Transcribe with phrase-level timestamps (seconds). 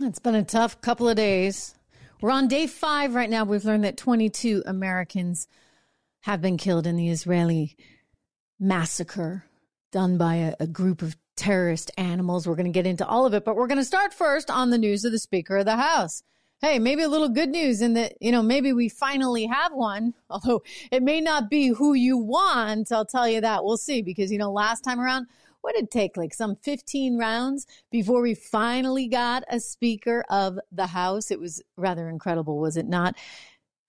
[0.00, 1.72] It's been a tough couple of days.
[2.20, 3.44] We're on day five right now.
[3.44, 5.46] We've learned that 22 Americans
[6.22, 7.76] have been killed in the Israeli
[8.58, 9.44] massacre
[9.92, 12.44] done by a, a group of terrorist animals.
[12.44, 14.70] We're going to get into all of it, but we're going to start first on
[14.70, 16.24] the news of the Speaker of the House.
[16.60, 20.14] Hey, maybe a little good news in that, you know, maybe we finally have one,
[20.28, 22.90] although it may not be who you want.
[22.90, 23.64] I'll tell you that.
[23.64, 25.28] We'll see because, you know, last time around,
[25.64, 26.18] what did it take?
[26.18, 31.30] Like some 15 rounds before we finally got a Speaker of the House.
[31.30, 33.16] It was rather incredible, was it not?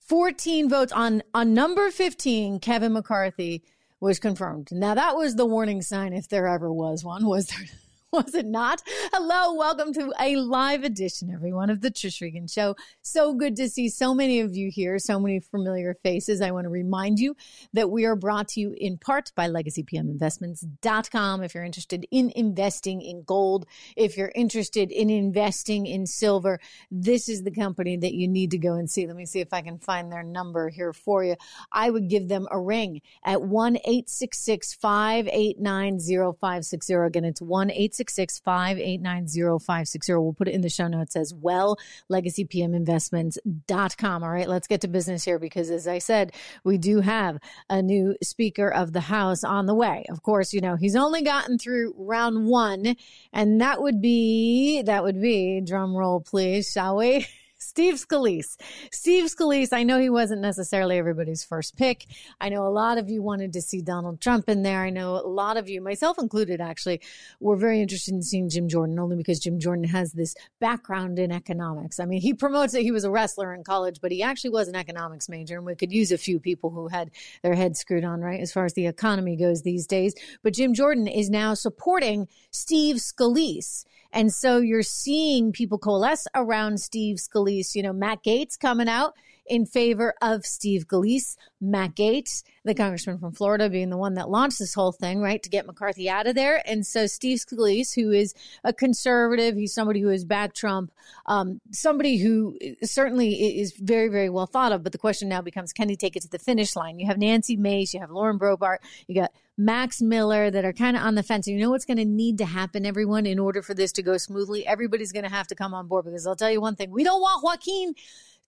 [0.07, 3.61] 14 votes on, on number 15, Kevin McCarthy
[3.99, 4.69] was confirmed.
[4.71, 7.67] Now that was the warning sign if there ever was one, was there?
[8.15, 8.81] Was it not?
[9.11, 12.77] Hello, welcome to a live edition, everyone, of the Trish Regan Show.
[13.01, 16.39] So good to see so many of you here, so many familiar faces.
[16.39, 17.35] I want to remind you
[17.73, 21.43] that we are brought to you in part by LegacyPMInvestments.com.
[21.43, 23.65] If you're interested in investing in gold,
[23.97, 28.57] if you're interested in investing in silver, this is the company that you need to
[28.57, 29.05] go and see.
[29.07, 31.35] Let me see if I can find their number here for you.
[31.69, 36.93] I would give them a ring at 1 866 589 0560.
[36.93, 40.13] Again, it's 1 866 589 0560.
[40.13, 41.77] We'll put it in the show notes as well.
[42.11, 44.23] LegacyPMInvestments.com.
[44.23, 46.33] All right, let's get to business here because, as I said,
[46.63, 47.39] we do have
[47.69, 50.05] a new Speaker of the House on the way.
[50.09, 52.95] Of course, you know, he's only gotten through round one,
[53.33, 57.27] and that would be, that would be, drum roll, please, shall we?
[57.75, 58.55] Steve Scalise.
[58.89, 62.05] Steve Scalise, I know he wasn't necessarily everybody's first pick.
[62.39, 64.79] I know a lot of you wanted to see Donald Trump in there.
[64.85, 67.01] I know a lot of you, myself included, actually,
[67.41, 71.33] were very interested in seeing Jim Jordan, only because Jim Jordan has this background in
[71.33, 71.99] economics.
[71.99, 74.69] I mean, he promotes that he was a wrestler in college, but he actually was
[74.69, 77.11] an economics major, and we could use a few people who had
[77.43, 80.15] their heads screwed on, right, as far as the economy goes these days.
[80.43, 83.83] But Jim Jordan is now supporting Steve Scalise.
[84.15, 87.64] And so you're seeing people coalesce around Steve Scalise.
[87.73, 89.13] You know, Matt Gaetz coming out
[89.47, 91.35] in favor of Steve Scalise.
[91.61, 95.41] Matt Gaetz, the congressman from Florida, being the one that launched this whole thing, right,
[95.41, 96.61] to get McCarthy out of there.
[96.67, 100.91] And so Steve Scalise, who is a conservative, he's somebody who has backed Trump,
[101.25, 104.83] um, somebody who certainly is very, very well thought of.
[104.83, 106.99] But the question now becomes, can he take it to the finish line?
[106.99, 110.97] You have Nancy Mace, you have Lauren Boebert, you got Max Miller that are kind
[110.97, 111.47] of on the fence.
[111.47, 114.17] You know what's going to need to happen, everyone, in order for this to go
[114.17, 114.67] smoothly?
[114.67, 116.91] Everybody's going to have to come on board because I'll tell you one thing.
[116.91, 117.95] We don't want Joaquin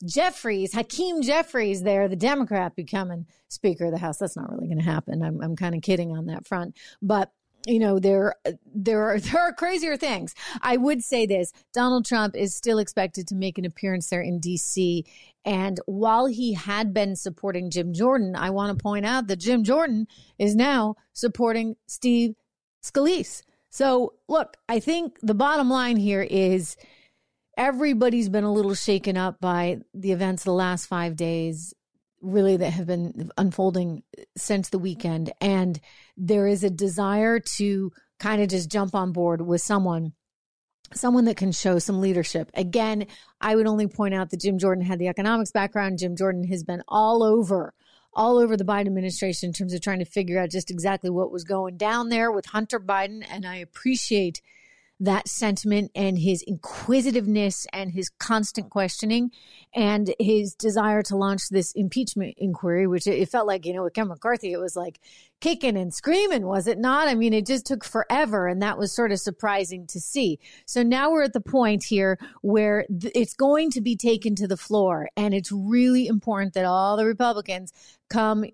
[0.06, 4.18] Jeffries, Hakeem Jeffries there, the Democrat becoming Speaker of the House.
[4.18, 5.24] That's not really going to happen.
[5.24, 6.78] I'm, I'm kind of kidding on that front.
[7.02, 7.31] But
[7.66, 8.36] you know there
[8.74, 10.34] there are there are crazier things.
[10.62, 14.40] I would say this: Donald Trump is still expected to make an appearance there in
[14.40, 15.06] D.C.
[15.46, 19.63] And while he had been supporting Jim Jordan, I want to point out that Jim
[19.63, 20.07] Jordan
[20.38, 22.36] is now supporting Steve
[22.84, 23.44] Scalise.
[23.69, 26.75] So look, I think the bottom line here is
[27.57, 31.73] everybody's been a little shaken up by the events the last five days
[32.22, 34.03] really that have been unfolding
[34.35, 35.31] since the weekend.
[35.41, 35.79] And
[36.16, 40.13] there is a desire to kind of just jump on board with someone
[40.94, 42.50] someone that can show some leadership.
[42.53, 43.07] Again,
[43.41, 46.00] I would only point out that Jim Jordan had the economics background.
[46.00, 47.74] Jim Jordan has been all over
[48.13, 51.31] all over the Biden administration in terms of trying to figure out just exactly what
[51.31, 54.41] was going down there with Hunter Biden and I appreciate
[55.00, 59.30] that sentiment and his inquisitiveness and his constant questioning
[59.75, 63.94] and his desire to launch this impeachment inquiry, which it felt like, you know, with
[63.94, 65.00] Ken McCarthy, it was like
[65.40, 67.07] kicking and screaming, was it not?
[67.07, 70.40] I mean, it just took forever and that was sort of surprising to see.
[70.66, 74.47] So now we're at the point here where th- it's going to be taken to
[74.47, 77.72] the floor and it's really important that all the Republicans
[78.09, 78.46] come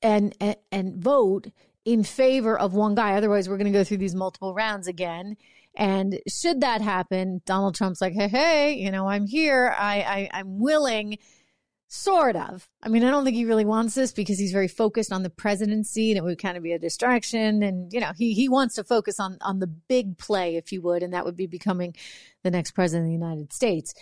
[0.00, 1.48] and, and, and vote
[1.84, 3.14] in favor of one guy.
[3.14, 5.36] Otherwise, we're going to go through these multiple rounds again.
[5.74, 9.74] And should that happen, Donald Trump's like, hey, hey, you know, I'm here.
[9.76, 11.18] I, I I'm willing.
[11.94, 12.70] Sort of.
[12.82, 15.28] I mean, I don't think he really wants this because he's very focused on the
[15.28, 17.62] presidency and it would kind of be a distraction.
[17.62, 20.80] And, you know, he, he wants to focus on, on the big play, if you
[20.80, 21.94] would, and that would be becoming
[22.44, 23.92] the next president of the United States.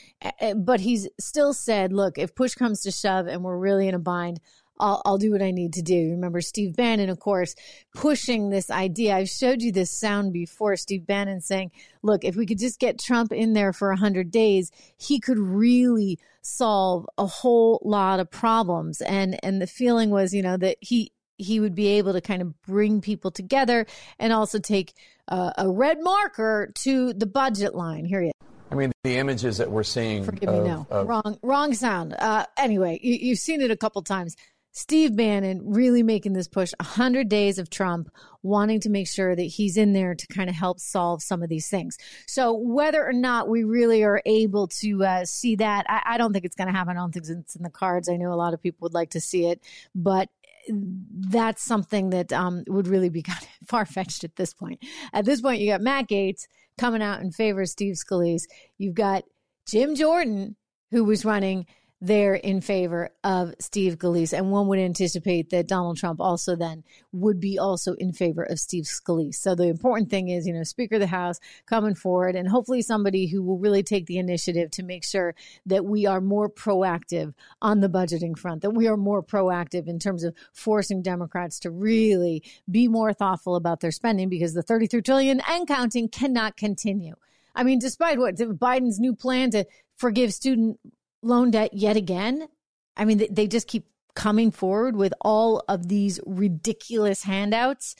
[0.54, 3.98] But he's still said, look, if push comes to shove and we're really in a
[3.98, 4.38] bind,
[4.80, 6.10] I'll, I'll do what I need to do.
[6.10, 7.54] Remember Steve Bannon, of course,
[7.94, 9.16] pushing this idea.
[9.16, 10.76] I've showed you this sound before.
[10.76, 11.70] Steve Bannon saying,
[12.02, 16.18] look, if we could just get Trump in there for 100 days, he could really
[16.42, 19.00] solve a whole lot of problems.
[19.02, 22.42] And, and the feeling was, you know, that he, he would be able to kind
[22.42, 23.86] of bring people together
[24.18, 24.94] and also take
[25.28, 28.04] uh, a red marker to the budget line.
[28.04, 28.32] Here you
[28.70, 30.24] I mean, the images that we're seeing.
[30.24, 32.14] Forgive of, me, no, of, wrong, wrong sound.
[32.16, 34.36] Uh, anyway, you, have seen it a couple times
[34.72, 38.08] Steve Bannon really making this push 100 days of Trump,
[38.42, 41.48] wanting to make sure that he's in there to kind of help solve some of
[41.48, 41.98] these things.
[42.26, 46.32] So, whether or not we really are able to uh, see that, I, I don't
[46.32, 46.96] think it's going to happen.
[46.96, 48.08] I don't think it's in the cards.
[48.08, 49.60] I know a lot of people would like to see it,
[49.94, 50.28] but
[50.68, 54.84] that's something that um, would really be kind of far fetched at this point.
[55.12, 56.46] At this point, you got Matt Gaetz
[56.78, 58.44] coming out in favor of Steve Scalise.
[58.78, 59.24] You've got
[59.66, 60.56] Jim Jordan,
[60.90, 61.66] who was running
[62.00, 64.36] they're in favor of Steve Scalise.
[64.36, 66.82] And one would anticipate that Donald Trump also then
[67.12, 69.34] would be also in favor of Steve Scalise.
[69.34, 72.80] So the important thing is, you know, Speaker of the House coming forward and hopefully
[72.80, 75.34] somebody who will really take the initiative to make sure
[75.66, 79.98] that we are more proactive on the budgeting front, that we are more proactive in
[79.98, 85.02] terms of forcing Democrats to really be more thoughtful about their spending because the 33
[85.02, 87.14] trillion and counting cannot continue.
[87.54, 89.66] I mean, despite what Biden's new plan to
[89.96, 90.78] forgive student
[91.22, 92.48] loan debt yet again.
[92.96, 97.96] I mean, they just keep coming forward with all of these ridiculous handouts.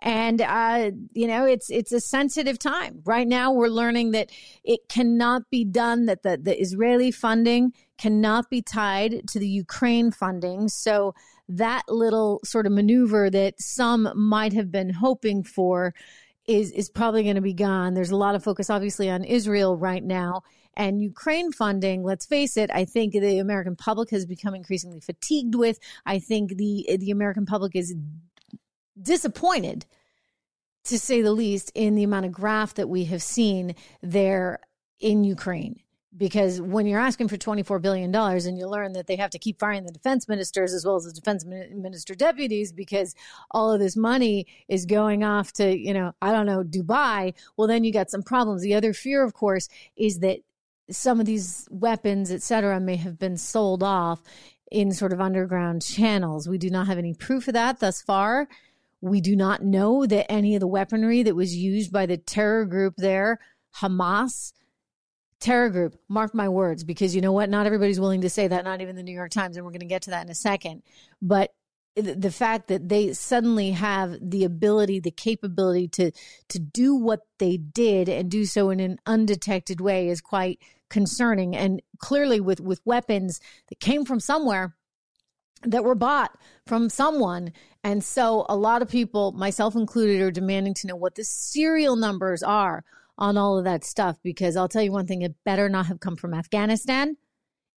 [0.00, 3.02] And uh, you know it's it's a sensitive time.
[3.04, 4.30] Right now we're learning that
[4.62, 10.12] it cannot be done that the, the israeli funding cannot be tied to the ukraine
[10.12, 10.68] funding.
[10.68, 11.16] So
[11.48, 15.94] that little sort of maneuver that some might have been hoping for
[16.46, 17.94] is is probably going to be gone.
[17.94, 20.44] There's a lot of focus obviously on israel right now
[20.78, 25.56] and Ukraine funding, let's face it, I think the American public has become increasingly fatigued
[25.56, 25.80] with.
[26.06, 27.94] I think the the American public is
[29.00, 29.84] disappointed
[30.84, 34.60] to say the least in the amount of graft that we have seen there
[35.00, 35.80] in Ukraine
[36.16, 39.58] because when you're asking for $24 billion and you learn that they have to keep
[39.58, 43.14] firing the defense ministers as well as the defense minister deputies because
[43.50, 47.68] all of this money is going off to, you know, I don't know, Dubai, well,
[47.68, 48.62] then you got some problems.
[48.62, 50.40] The other fear, of course, is that
[50.90, 54.22] some of these weapons, et cetera, may have been sold off
[54.70, 56.48] in sort of underground channels.
[56.48, 58.48] We do not have any proof of that thus far.
[59.00, 62.64] We do not know that any of the weaponry that was used by the terror
[62.64, 63.38] group there,
[63.76, 64.52] Hamas,
[65.40, 67.48] terror group, mark my words, because you know what?
[67.48, 69.80] Not everybody's willing to say that, not even the New York Times, and we're going
[69.80, 70.82] to get to that in a second.
[71.22, 71.52] But
[71.94, 76.12] the fact that they suddenly have the ability, the capability to
[76.48, 81.56] to do what they did and do so in an undetected way is quite concerning.
[81.56, 84.74] And clearly, with with weapons that came from somewhere
[85.62, 86.36] that were bought
[86.66, 87.52] from someone,
[87.82, 91.96] and so a lot of people, myself included, are demanding to know what the serial
[91.96, 92.84] numbers are
[93.16, 94.18] on all of that stuff.
[94.22, 97.16] Because I'll tell you one thing: it better not have come from Afghanistan.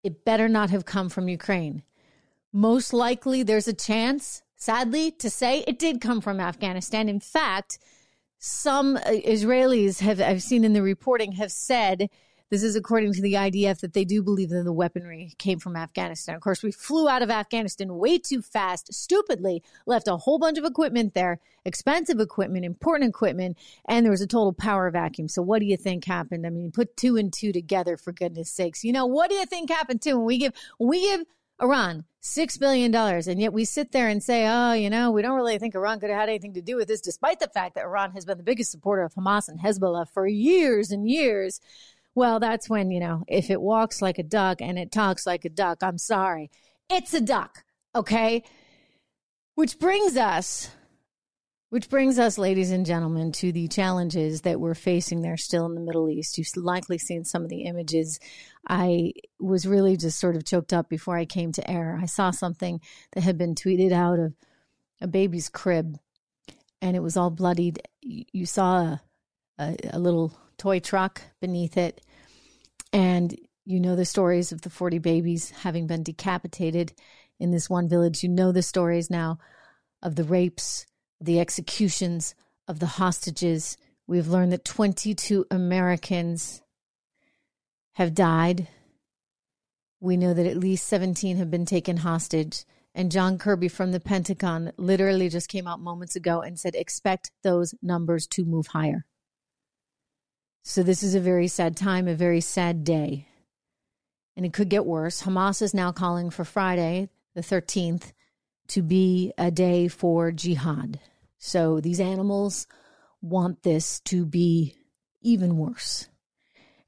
[0.02, 1.82] It better not have come from Ukraine
[2.52, 7.08] most likely there's a chance, sadly, to say it did come from Afghanistan.
[7.08, 7.78] In fact,
[8.38, 12.08] some uh, Israelis have I've seen in the reporting have said
[12.50, 15.76] this is according to the IDF that they do believe that the weaponry came from
[15.76, 16.34] Afghanistan.
[16.34, 20.58] Of course, we flew out of Afghanistan way too fast, stupidly, left a whole bunch
[20.58, 23.56] of equipment there, expensive equipment, important equipment,
[23.88, 25.28] and there was a total power vacuum.
[25.28, 26.46] So, what do you think happened?
[26.46, 28.84] I mean, put two and two together for goodness sakes.
[28.84, 31.24] You know, what do you think happened too when we give when we give
[31.62, 32.94] Iran, $6 billion.
[32.94, 36.00] And yet we sit there and say, oh, you know, we don't really think Iran
[36.00, 38.38] could have had anything to do with this, despite the fact that Iran has been
[38.38, 41.60] the biggest supporter of Hamas and Hezbollah for years and years.
[42.20, 45.46] Well, that's when, you know, if it walks like a duck and it talks like
[45.46, 46.50] a duck, I'm sorry.
[46.90, 47.64] It's a duck.
[47.94, 48.44] Okay.
[49.54, 50.70] Which brings us
[51.70, 55.74] which brings us, ladies and gentlemen, to the challenges that we're facing there still in
[55.74, 56.36] the Middle East.
[56.36, 58.20] You've likely seen some of the images.
[58.68, 61.98] I was really just sort of choked up before I came to air.
[62.02, 64.34] I saw something that had been tweeted out of
[65.00, 65.98] a baby's crib,
[66.82, 67.80] and it was all bloodied.
[68.02, 69.02] You saw a,
[69.58, 72.02] a, a little toy truck beneath it,
[72.92, 76.92] and you know the stories of the 40 babies having been decapitated
[77.38, 78.22] in this one village.
[78.22, 79.38] You know the stories now
[80.02, 80.86] of the rapes
[81.20, 82.34] the executions
[82.66, 83.76] of the hostages.
[84.06, 86.62] We've learned that 22 Americans
[87.94, 88.68] have died.
[90.00, 92.64] We know that at least 17 have been taken hostage.
[92.94, 97.30] And John Kirby from the Pentagon literally just came out moments ago and said, expect
[97.44, 99.04] those numbers to move higher.
[100.62, 103.26] So this is a very sad time, a very sad day.
[104.36, 105.22] And it could get worse.
[105.22, 108.12] Hamas is now calling for Friday, the 13th,
[108.68, 111.00] to be a day for jihad.
[111.38, 112.66] So these animals
[113.20, 114.76] want this to be
[115.22, 116.08] even worse.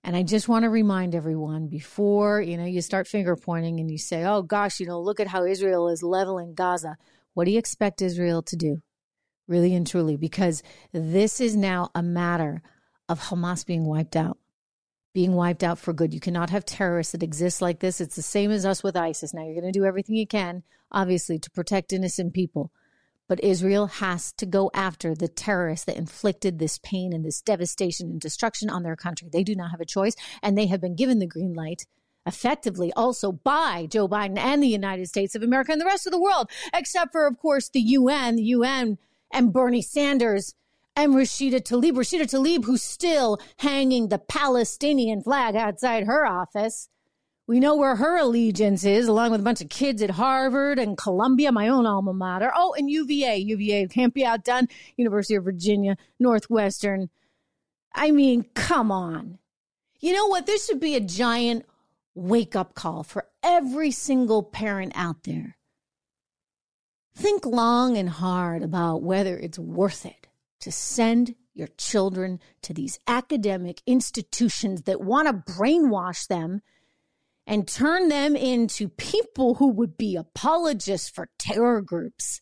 [0.05, 3.91] And I just want to remind everyone before, you know, you start finger pointing and
[3.91, 6.97] you say, "Oh gosh, you know, look at how Israel is leveling Gaza."
[7.35, 8.83] What do you expect Israel to do?
[9.47, 10.63] Really and truly because
[10.93, 12.63] this is now a matter
[13.13, 14.39] of Hamas being wiped out.
[15.15, 16.15] being wiped out for good.
[16.15, 18.01] You cannot have terrorists that exist like this.
[18.01, 19.35] It's the same as us with ISIS.
[19.35, 22.71] Now, you're going to do everything you can, obviously, to protect innocent people.
[23.29, 28.11] But Israel has to go after the terrorists that inflicted this pain and this devastation
[28.11, 29.29] and destruction on their country.
[29.31, 31.87] They do not have a choice, and they have been given the green light
[32.25, 36.13] effectively also by Joe Biden and the United States of America and the rest of
[36.13, 38.97] the world, except for, of course, the UN, the UN
[39.33, 40.55] and Bernie Sanders
[40.97, 41.93] and Rashida Tlaib.
[41.93, 46.89] Rashida Tlaib, who's still hanging the Palestinian flag outside her office.
[47.47, 50.97] We know where her allegiance is, along with a bunch of kids at Harvard and
[50.97, 52.53] Columbia, my own alma mater.
[52.55, 53.37] Oh, and UVA.
[53.39, 54.69] UVA can't be outdone.
[54.97, 57.11] University of Virginia, Northwestern.
[57.95, 59.39] I mean, come on.
[60.01, 60.47] You know what?
[60.47, 61.67] This should be a giant
[62.15, 65.57] wake up call for every single parent out there.
[67.15, 70.22] Think long and hard about whether it's worth it
[70.63, 76.63] to send your children to these academic institutions that want to brainwash them
[77.47, 82.41] and turn them into people who would be apologists for terror groups.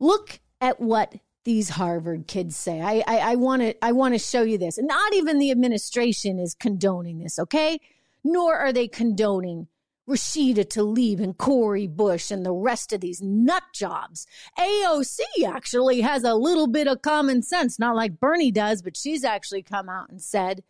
[0.00, 2.80] Look at what these Harvard kids say.
[3.06, 4.78] I want to I want to show you this.
[4.78, 7.78] And not even the administration is condoning this, okay?
[8.24, 9.68] Nor are they condoning
[10.08, 14.26] Rashida Tlaib and Cori Bush and the rest of these nut jobs.
[14.58, 19.24] AOC actually has a little bit of common sense, not like Bernie does, but she's
[19.24, 20.62] actually come out and said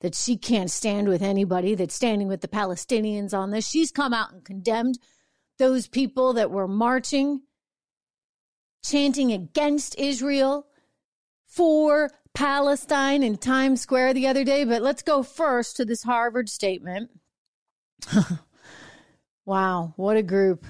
[0.00, 3.68] that she can't stand with anybody that's standing with the Palestinians on this.
[3.68, 4.98] She's come out and condemned
[5.58, 7.42] those people that were marching,
[8.84, 10.66] chanting against Israel
[11.46, 14.64] for Palestine in Times Square the other day.
[14.64, 17.10] But let's go first to this Harvard statement.
[19.44, 20.64] Wow, what a group.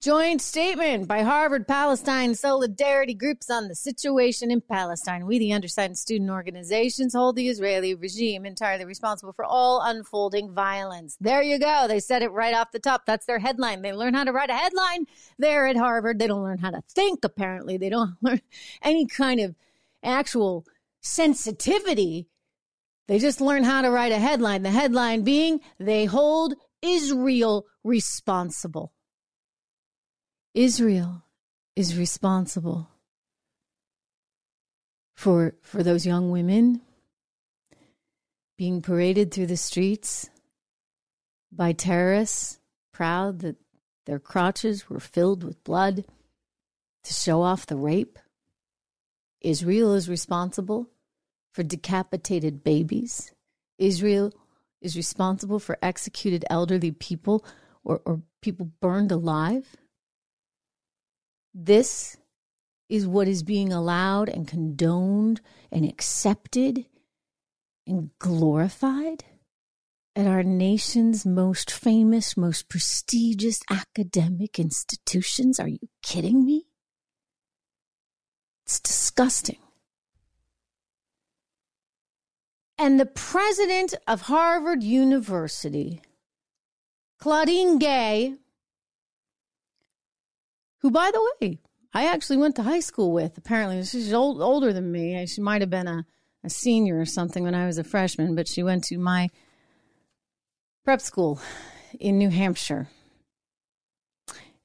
[0.00, 5.26] Joint statement by Harvard Palestine Solidarity Groups on the situation in Palestine.
[5.26, 11.18] We, the undersigned student organizations, hold the Israeli regime entirely responsible for all unfolding violence.
[11.20, 11.86] There you go.
[11.86, 13.04] They said it right off the top.
[13.04, 13.82] That's their headline.
[13.82, 15.06] They learn how to write a headline
[15.38, 16.18] there at Harvard.
[16.18, 17.76] They don't learn how to think, apparently.
[17.76, 18.40] They don't learn
[18.80, 19.54] any kind of
[20.02, 20.64] actual
[21.02, 22.28] sensitivity.
[23.08, 24.62] They just learn how to write a headline.
[24.62, 28.92] The headline being, they hold Israel responsible.
[30.54, 31.24] Israel
[31.76, 32.88] is responsible
[35.16, 36.80] for, for those young women
[38.56, 40.28] being paraded through the streets
[41.52, 42.58] by terrorists,
[42.92, 43.56] proud that
[44.06, 46.04] their crotches were filled with blood
[47.04, 48.18] to show off the rape.
[49.40, 50.88] Israel is responsible
[51.52, 53.32] for decapitated babies.
[53.78, 54.32] Israel
[54.80, 57.44] is responsible for executed elderly people
[57.84, 59.76] or, or people burned alive.
[61.54, 62.16] This
[62.88, 66.86] is what is being allowed and condoned and accepted
[67.86, 69.24] and glorified
[70.14, 75.60] at our nation's most famous, most prestigious academic institutions.
[75.60, 76.66] Are you kidding me?
[78.66, 79.58] It's disgusting.
[82.78, 86.00] And the president of Harvard University,
[87.18, 88.34] Claudine Gay,
[90.80, 91.58] who, by the way,
[91.92, 93.36] I actually went to high school with.
[93.36, 95.26] Apparently, she's old, older than me.
[95.26, 96.06] She might have been a,
[96.44, 99.28] a senior or something when I was a freshman, but she went to my
[100.84, 101.40] prep school
[101.98, 102.88] in New Hampshire.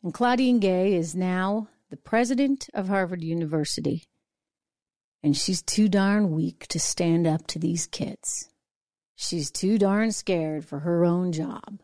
[0.03, 4.05] And Claudine Gay is now the president of Harvard University
[5.23, 8.49] and she's too darn weak to stand up to these kids.
[9.15, 11.81] She's too darn scared for her own job.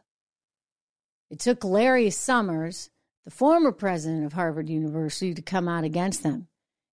[1.29, 2.89] It took Larry Summers,
[3.24, 6.48] the former president of Harvard University, to come out against them.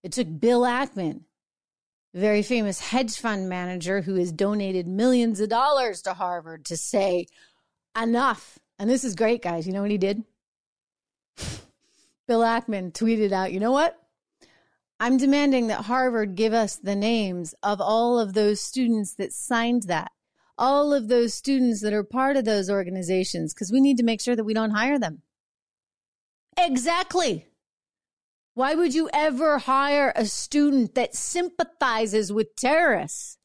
[0.04, 1.22] It took Bill Ackman,
[2.14, 6.76] the very famous hedge fund manager who has donated millions of dollars to Harvard, to
[6.76, 7.26] say,
[8.00, 8.58] enough.
[8.78, 9.66] And this is great, guys.
[9.66, 10.22] You know what he did?
[12.28, 13.98] Bill Ackman tweeted out, you know what?
[14.98, 19.84] I'm demanding that Harvard give us the names of all of those students that signed
[19.84, 20.10] that,
[20.56, 24.22] all of those students that are part of those organizations, because we need to make
[24.22, 25.20] sure that we don't hire them.
[26.56, 27.46] Exactly.
[28.54, 33.36] Why would you ever hire a student that sympathizes with terrorists?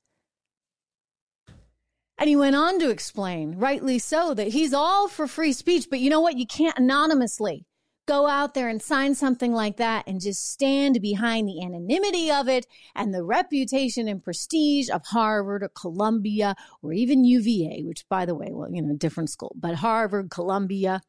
[2.18, 6.00] And he went on to explain, rightly so, that he's all for free speech, but
[6.00, 6.38] you know what?
[6.38, 7.66] You can't anonymously
[8.08, 12.48] go out there and sign something like that and just stand behind the anonymity of
[12.48, 12.66] it
[12.96, 18.36] and the reputation and prestige of Harvard or Columbia or even UVA, which, by the
[18.36, 21.02] way, well, you know, different school, but Harvard, Columbia,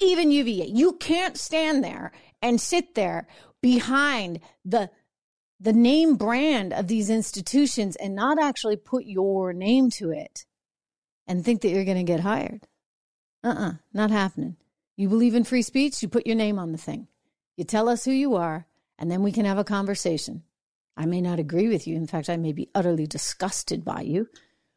[0.00, 0.66] even UVA.
[0.66, 2.12] You can't stand there
[2.42, 3.26] and sit there
[3.60, 4.90] behind the
[5.62, 10.46] the name brand of these institutions and not actually put your name to it
[11.26, 12.66] and think that you're going to get hired.
[13.44, 14.56] Uh uh-uh, uh, not happening.
[15.00, 17.08] You believe in free speech, you put your name on the thing.
[17.56, 18.66] You tell us who you are,
[18.98, 20.42] and then we can have a conversation.
[20.94, 21.96] I may not agree with you.
[21.96, 24.28] In fact, I may be utterly disgusted by you,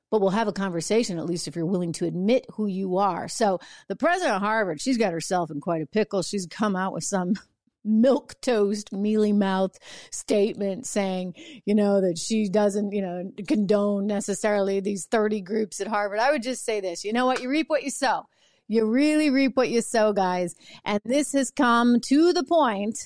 [0.10, 3.28] but we'll have a conversation, at least if you're willing to admit who you are.
[3.28, 6.22] So, the president of Harvard, she's got herself in quite a pickle.
[6.22, 7.34] She's come out with some
[7.86, 9.78] milquetoast, mealy mouth
[10.10, 11.34] statement saying,
[11.66, 16.20] you know, that she doesn't, you know, condone necessarily these 30 groups at Harvard.
[16.20, 17.42] I would just say this you know what?
[17.42, 18.24] You reap what you sow.
[18.68, 20.56] You really reap what you sow, guys.
[20.86, 22.98] And this has come to the point.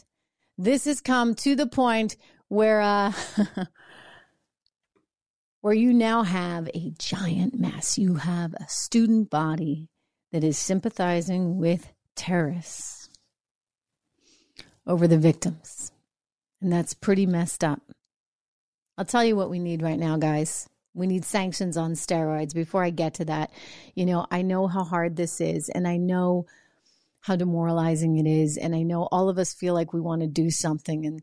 [0.58, 2.16] This has come to the point
[2.48, 3.12] where uh
[5.62, 7.98] where you now have a giant mess.
[7.98, 9.90] You have a student body
[10.32, 13.10] that is sympathizing with terrorists
[14.86, 15.92] over the victims.
[16.62, 17.82] And that's pretty messed up.
[18.98, 20.68] I'll tell you what we need right now, guys.
[20.98, 22.56] We need sanctions on steroids.
[22.56, 23.52] Before I get to that,
[23.94, 26.48] you know, I know how hard this is, and I know
[27.22, 28.58] how demoralizing it is.
[28.58, 31.06] And I know all of us feel like we want to do something.
[31.06, 31.22] And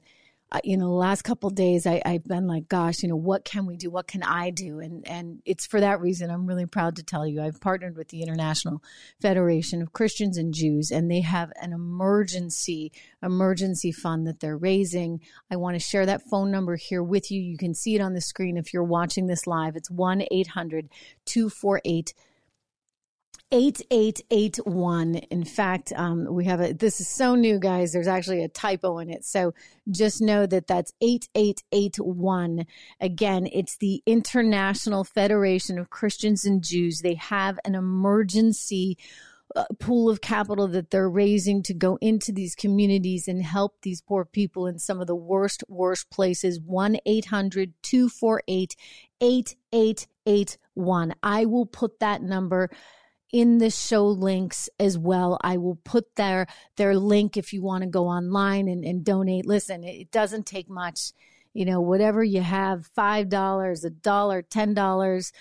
[0.63, 3.67] you know, the last couple days, I, I've been like, gosh, you know, what can
[3.67, 3.91] we do?
[3.91, 4.81] What can I do?
[4.81, 8.09] And and it's for that reason I'm really proud to tell you I've partnered with
[8.09, 8.83] the International
[9.21, 12.93] Federation of Christians and Jews, and they have an emergency
[13.23, 15.21] emergency fund that they're raising.
[15.51, 17.41] I want to share that phone number here with you.
[17.41, 19.77] You can see it on the screen if you're watching this live.
[19.77, 20.89] It's 1 800
[21.25, 22.15] 248
[23.53, 25.15] 8881.
[25.15, 27.93] In fact, um, we have a, this is so new, guys.
[27.93, 29.25] There's actually a typo in it.
[29.25, 29.55] So
[29.91, 32.67] just know that that's 8881.
[33.01, 37.01] Again, it's the International Federation of Christians and Jews.
[37.01, 38.99] They have an emergency
[39.55, 44.01] uh, pool of capital that they're raising to go into these communities and help these
[44.01, 46.59] poor people in some of the worst, worst places.
[46.61, 48.75] 1 800 248
[49.21, 51.15] 8881.
[51.23, 52.71] I will put that number
[53.35, 55.41] in the show links as well.
[55.43, 59.45] I will put their their link if you want to go online and, and donate.
[59.45, 61.11] Listen, it doesn't take much.
[61.53, 65.33] You know, whatever you have, five dollars, a dollar, ten dollars,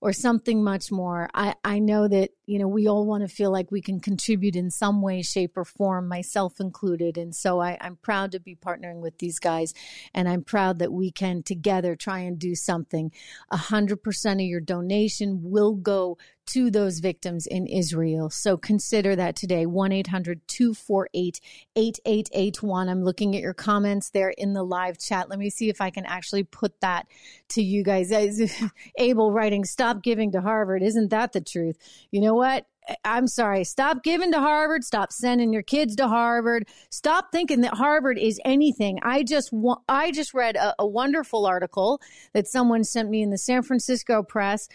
[0.00, 1.28] or something much more.
[1.32, 4.56] I, I know that, you know, we all want to feel like we can contribute
[4.56, 7.16] in some way, shape, or form, myself included.
[7.16, 9.74] And so I, I'm proud to be partnering with these guys.
[10.12, 13.12] And I'm proud that we can together try and do something.
[13.50, 18.30] A hundred percent of your donation will go to those victims in Israel.
[18.30, 21.40] So consider that today 1 800 248
[21.76, 22.88] 8881.
[22.88, 25.28] I'm looking at your comments there in the live chat.
[25.28, 27.06] Let me see if I can actually put that
[27.50, 28.12] to you guys.
[28.98, 30.82] Abel writing, Stop giving to Harvard.
[30.82, 31.76] Isn't that the truth?
[32.10, 32.66] You know what?
[33.04, 33.64] I'm sorry.
[33.64, 34.84] Stop giving to Harvard.
[34.84, 36.66] Stop sending your kids to Harvard.
[36.90, 38.98] Stop thinking that Harvard is anything.
[39.02, 39.52] I just
[39.88, 42.00] I just read a, a wonderful article
[42.32, 44.68] that someone sent me in the San Francisco Press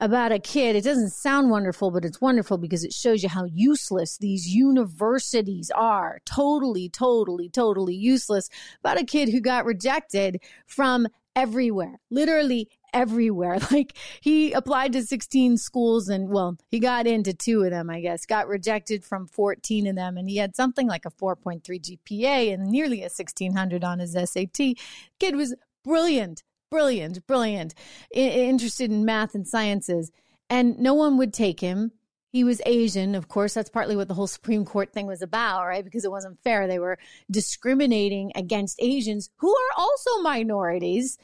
[0.00, 0.76] about a kid.
[0.76, 5.70] It doesn't sound wonderful, but it's wonderful because it shows you how useless these universities
[5.74, 6.20] are.
[6.24, 8.48] Totally, totally, totally useless.
[8.80, 13.58] About a kid who got rejected from everywhere, literally everywhere.
[13.70, 18.00] Like he applied to 16 schools and well, he got into two of them, I
[18.00, 20.16] guess, got rejected from 14 of them.
[20.16, 24.76] And he had something like a 4.3 GPA and nearly a 1600 on his SAT.
[25.20, 27.74] Kid was brilliant, brilliant, brilliant,
[28.14, 30.10] I- interested in math and sciences,
[30.48, 31.92] and no one would take him.
[32.32, 33.54] He was Asian, of course.
[33.54, 35.84] That's partly what the whole Supreme Court thing was about, right?
[35.84, 36.68] Because it wasn't fair.
[36.68, 36.96] They were
[37.28, 41.18] discriminating against Asians who are also minorities,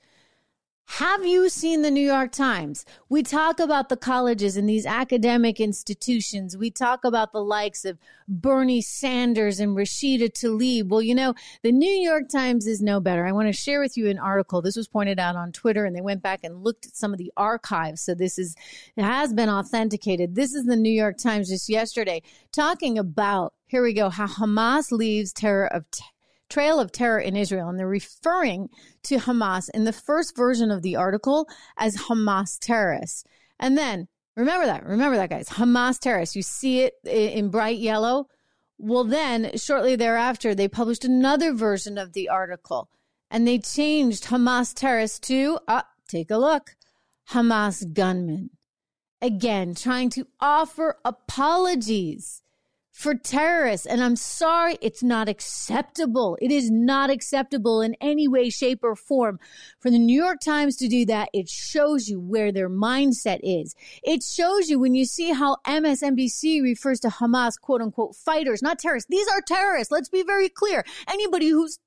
[0.87, 2.85] Have you seen the New York Times?
[3.09, 6.55] We talk about the colleges and these academic institutions.
[6.55, 10.89] We talk about the likes of Bernie Sanders and Rashida Tlaib.
[10.89, 13.25] Well, you know, the New York Times is no better.
[13.25, 14.61] I want to share with you an article.
[14.61, 17.17] This was pointed out on Twitter and they went back and looked at some of
[17.17, 18.01] the archives.
[18.01, 18.55] So this is,
[18.95, 20.35] has been authenticated.
[20.35, 24.91] This is the New York Times just yesterday talking about, here we go, how Hamas
[24.91, 25.85] leaves terror of
[26.53, 27.69] trail of terror in Israel.
[27.69, 28.69] And they're referring
[29.03, 33.23] to Hamas in the first version of the article as Hamas terrorists.
[33.59, 36.35] And then remember that, remember that, guys, Hamas terrorists.
[36.35, 38.27] You see it in bright yellow.
[38.77, 42.89] Well, then shortly thereafter, they published another version of the article
[43.31, 46.75] and they changed Hamas terrorists to, uh, take a look,
[47.31, 48.51] Hamas gunmen.
[49.21, 52.43] Again, trying to offer apologies
[52.93, 53.87] for terrorists.
[53.87, 56.37] And I'm sorry, it's not acceptable.
[56.39, 59.39] It is not acceptable in any way, shape, or form
[59.79, 61.29] for the New York Times to do that.
[61.33, 63.75] It shows you where their mindset is.
[64.03, 68.77] It shows you when you see how MSNBC refers to Hamas, quote unquote, fighters, not
[68.77, 69.09] terrorists.
[69.09, 69.91] These are terrorists.
[69.91, 70.85] Let's be very clear.
[71.07, 71.79] Anybody who's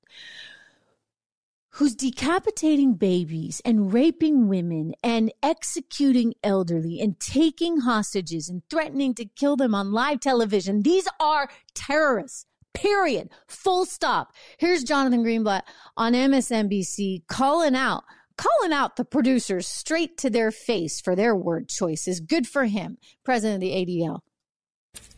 [1.77, 9.23] who's decapitating babies and raping women and executing elderly and taking hostages and threatening to
[9.23, 10.81] kill them on live television.
[10.81, 12.47] These are terrorists.
[12.73, 13.29] Period.
[13.47, 14.33] Full stop.
[14.57, 15.61] Here's Jonathan Greenblatt
[15.95, 18.03] on MSNBC calling out,
[18.37, 22.19] calling out the producers straight to their face for their word choices.
[22.19, 24.21] Good for him, president of the ADL.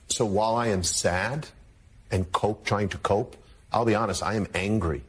[0.08, 1.48] So while I am sad
[2.12, 3.38] and cope, trying to cope,
[3.72, 5.04] I'll be honest, I am angry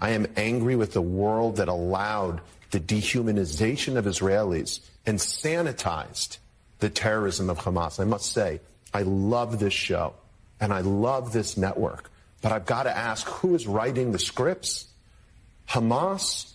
[0.00, 6.38] I am angry with the world that allowed the dehumanization of Israelis and sanitized
[6.78, 7.98] the terrorism of Hamas.
[7.98, 8.60] I must say,
[8.92, 10.14] I love this show
[10.60, 12.10] and I love this network,
[12.42, 14.86] but I've got to ask who is writing the scripts?
[15.68, 16.52] Hamas?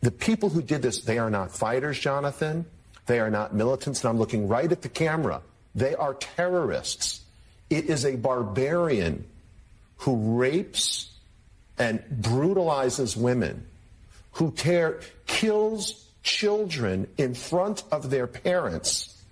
[0.00, 2.66] The people who did this, they are not fighters, Jonathan.
[3.06, 5.42] They are not militants, and I'm looking right at the camera.
[5.74, 7.22] They are terrorists.
[7.70, 9.26] It is a barbarian
[9.98, 11.10] who rapes
[11.78, 13.66] and brutalizes women,
[14.32, 19.22] who tear, kills children in front of their parents,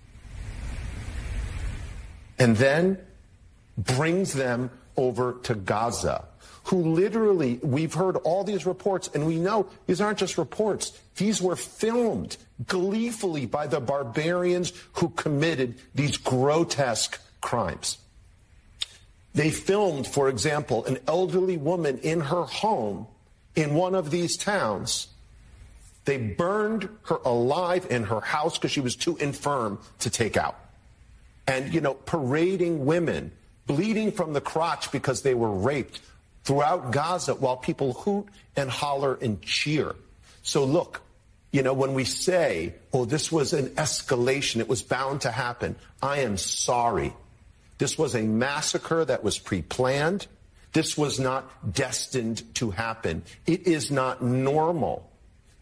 [2.37, 2.97] and then
[3.77, 6.25] brings them over to Gaza,
[6.65, 10.97] who literally, we've heard all these reports, and we know these aren't just reports.
[11.17, 17.97] These were filmed gleefully by the barbarians who committed these grotesque crimes.
[19.33, 23.07] They filmed, for example, an elderly woman in her home
[23.55, 25.07] in one of these towns.
[26.05, 30.59] They burned her alive in her house because she was too infirm to take out.
[31.47, 33.31] And, you know, parading women,
[33.65, 36.01] bleeding from the crotch because they were raped
[36.43, 39.95] throughout Gaza while people hoot and holler and cheer.
[40.43, 41.01] So look,
[41.51, 45.75] you know, when we say, oh, this was an escalation, it was bound to happen,
[46.01, 47.13] I am sorry.
[47.83, 50.27] This was a massacre that was pre planned.
[50.71, 53.23] This was not destined to happen.
[53.45, 55.11] It is not normal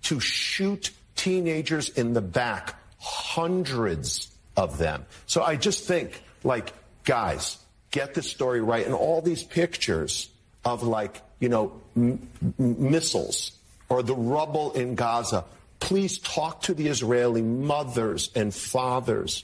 [0.04, 5.08] to shoot teenagers in the back, hundreds of them.
[5.26, 6.74] So I just think, like,
[7.06, 7.58] guys,
[7.90, 8.86] get the story right.
[8.86, 10.30] And all these pictures
[10.64, 12.30] of, like, you know, m-
[12.60, 13.52] missiles
[13.90, 15.44] or the rubble in Gaza,
[15.80, 19.44] please talk to the Israeli mothers and fathers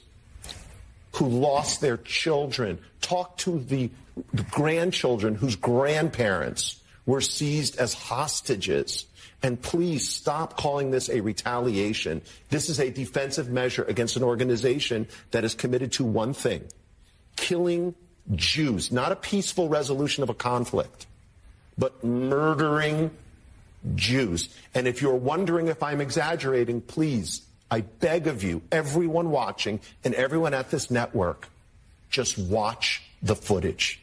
[1.12, 2.78] who lost their children.
[3.00, 3.90] Talk to the,
[4.50, 9.06] grandchildren whose grandparents were seized as hostages.
[9.42, 12.22] And please stop calling this a retaliation.
[12.50, 16.64] This is a defensive measure against an organization that is committed to one thing
[17.36, 17.94] killing
[18.34, 21.06] Jews, not a peaceful resolution of a conflict,
[21.78, 23.12] but murdering
[23.94, 24.48] Jews.
[24.74, 30.14] And if you're wondering if I'm exaggerating, please I beg of you, everyone watching and
[30.14, 31.48] everyone at this network,
[32.10, 34.00] just watch the footage.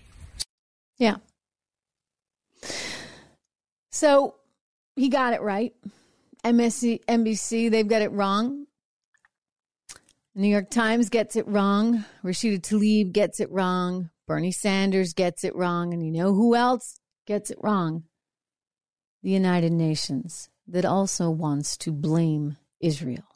[0.98, 1.18] Yeah.
[3.92, 4.36] So
[4.96, 5.74] he got it right.
[6.44, 8.68] MSC, NBC, they've got it wrong.
[10.36, 12.06] New York Times gets it wrong.
[12.24, 14.10] Rashida Tlaib gets it wrong.
[14.28, 15.94] Bernie Sanders gets it wrong.
[15.94, 18.04] And you know who else gets it wrong?
[19.24, 23.35] The United Nations, that also wants to blame Israel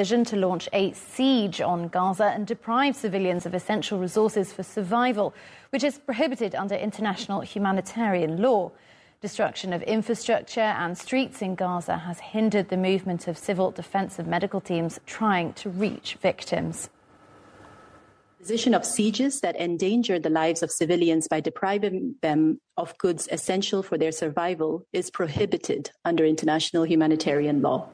[0.00, 5.34] decision to launch a siege on Gaza and deprive civilians of essential resources for survival,
[5.68, 8.72] which is prohibited under international humanitarian law.
[9.20, 14.58] Destruction of infrastructure and streets in Gaza has hindered the movement of civil defensive medical
[14.58, 16.88] teams trying to reach victims.
[18.38, 23.28] The position of sieges that endanger the lives of civilians by depriving them of goods
[23.30, 27.90] essential for their survival is prohibited under international humanitarian law.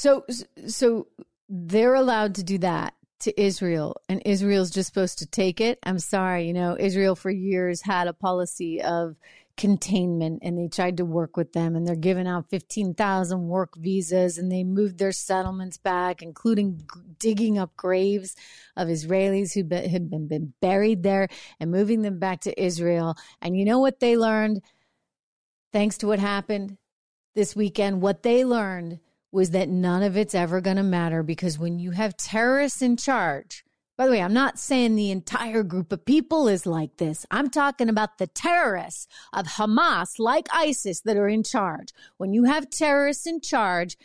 [0.00, 0.24] So,
[0.66, 1.08] so
[1.50, 5.78] they're allowed to do that to Israel, and Israel's just supposed to take it.
[5.82, 9.16] I'm sorry, you know, Israel for years had a policy of
[9.58, 14.38] containment and they tried to work with them and they're giving out 15,000 work visas
[14.38, 16.84] and they moved their settlements back including g-
[17.18, 18.34] digging up graves
[18.78, 23.16] of Israelis who be- had been, been buried there and moving them back to Israel
[23.42, 24.62] and you know what they learned
[25.74, 26.78] thanks to what happened
[27.34, 28.98] this weekend what they learned
[29.32, 32.96] was that none of it's ever going to matter because when you have terrorists in
[32.96, 33.64] charge
[34.00, 37.26] by the way, I'm not saying the entire group of people is like this.
[37.30, 41.88] I'm talking about the terrorists of Hamas, like ISIS, that are in charge.
[42.16, 43.98] When you have terrorists in charge,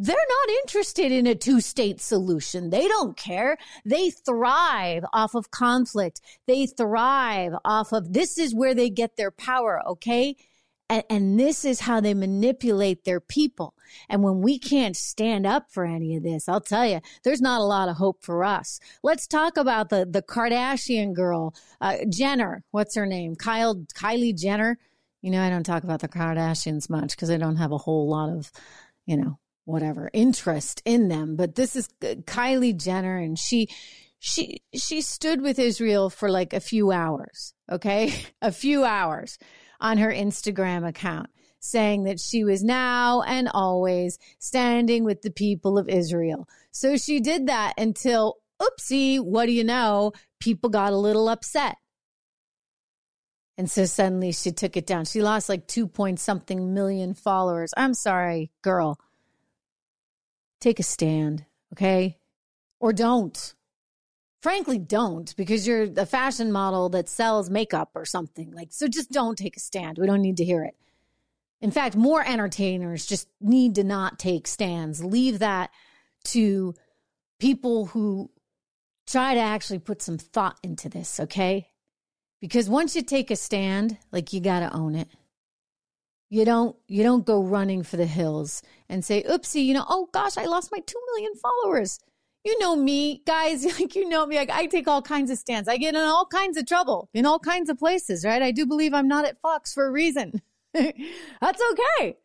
[0.00, 2.70] they're not interested in a two state solution.
[2.70, 3.56] They don't care.
[3.84, 6.20] They thrive off of conflict.
[6.48, 10.34] They thrive off of this is where they get their power, okay?
[10.88, 13.74] And, and, this is how they manipulate their people.
[14.08, 17.60] And when we can't stand up for any of this, I'll tell you, there's not
[17.60, 18.78] a lot of hope for us.
[19.02, 22.64] Let's talk about the the Kardashian girl, uh, Jenner.
[22.70, 23.34] What's her name?
[23.34, 24.78] Kyle Kylie Jenner.
[25.22, 28.08] You know, I don't talk about the Kardashians much because I don't have a whole
[28.08, 28.52] lot of,
[29.06, 31.34] you know, whatever interest in them.
[31.34, 33.68] But this is uh, Kylie Jenner, and she
[34.20, 37.54] she she stood with Israel for like a few hours.
[37.70, 39.38] Okay, a few hours
[39.80, 41.28] on her Instagram account,
[41.60, 46.48] saying that she was now and always standing with the people of Israel.
[46.70, 50.12] So she did that until, oopsie, what do you know?
[50.40, 51.76] People got a little upset.
[53.58, 55.06] And so suddenly she took it down.
[55.06, 57.72] She lost like two point something million followers.
[57.76, 58.98] I'm sorry, girl.
[60.60, 62.18] Take a stand, okay?
[62.80, 63.54] Or don't
[64.46, 69.10] frankly don't because you're a fashion model that sells makeup or something like so just
[69.10, 69.98] don't take a stand.
[69.98, 70.76] We don't need to hear it.
[71.60, 75.04] In fact more entertainers just need to not take stands.
[75.04, 75.70] Leave that
[76.26, 76.76] to
[77.40, 78.30] people who
[79.04, 81.66] try to actually put some thought into this okay?
[82.40, 85.08] Because once you take a stand like you got to own it.
[86.30, 90.08] You don't you don't go running for the hills and say oopsie you know oh
[90.12, 91.98] gosh i lost my 2 million followers
[92.46, 95.68] you know me, guys, like you know me, like I take all kinds of stands.
[95.68, 98.40] I get in all kinds of trouble in all kinds of places, right?
[98.40, 100.40] I do believe I'm not at Fox for a reason.
[100.72, 102.16] That's okay.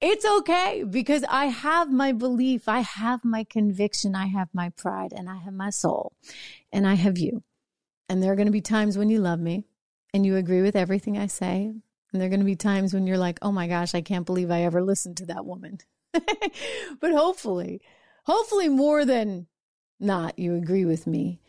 [0.00, 5.12] It's okay because I have my belief, I have my conviction, I have my pride,
[5.16, 6.12] and I have my soul,
[6.72, 7.42] and I have you.
[8.08, 9.64] And there are going to be times when you love me
[10.12, 11.72] and you agree with everything I say.
[12.12, 14.26] And there are going to be times when you're like, oh my gosh, I can't
[14.26, 15.78] believe I ever listened to that woman.
[16.12, 17.80] but hopefully,
[18.24, 19.48] hopefully more than
[19.98, 21.40] not you agree with me.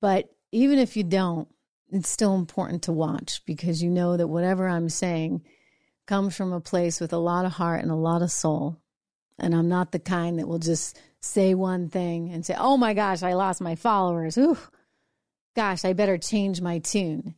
[0.00, 1.48] But even if you don't,
[1.90, 5.42] it's still important to watch because you know that whatever I'm saying
[6.06, 8.78] comes from a place with a lot of heart and a lot of soul.
[9.38, 12.94] And I'm not the kind that will just say one thing and say, oh my
[12.94, 14.36] gosh, I lost my followers.
[14.38, 14.58] Ooh,
[15.56, 17.34] gosh, I better change my tune.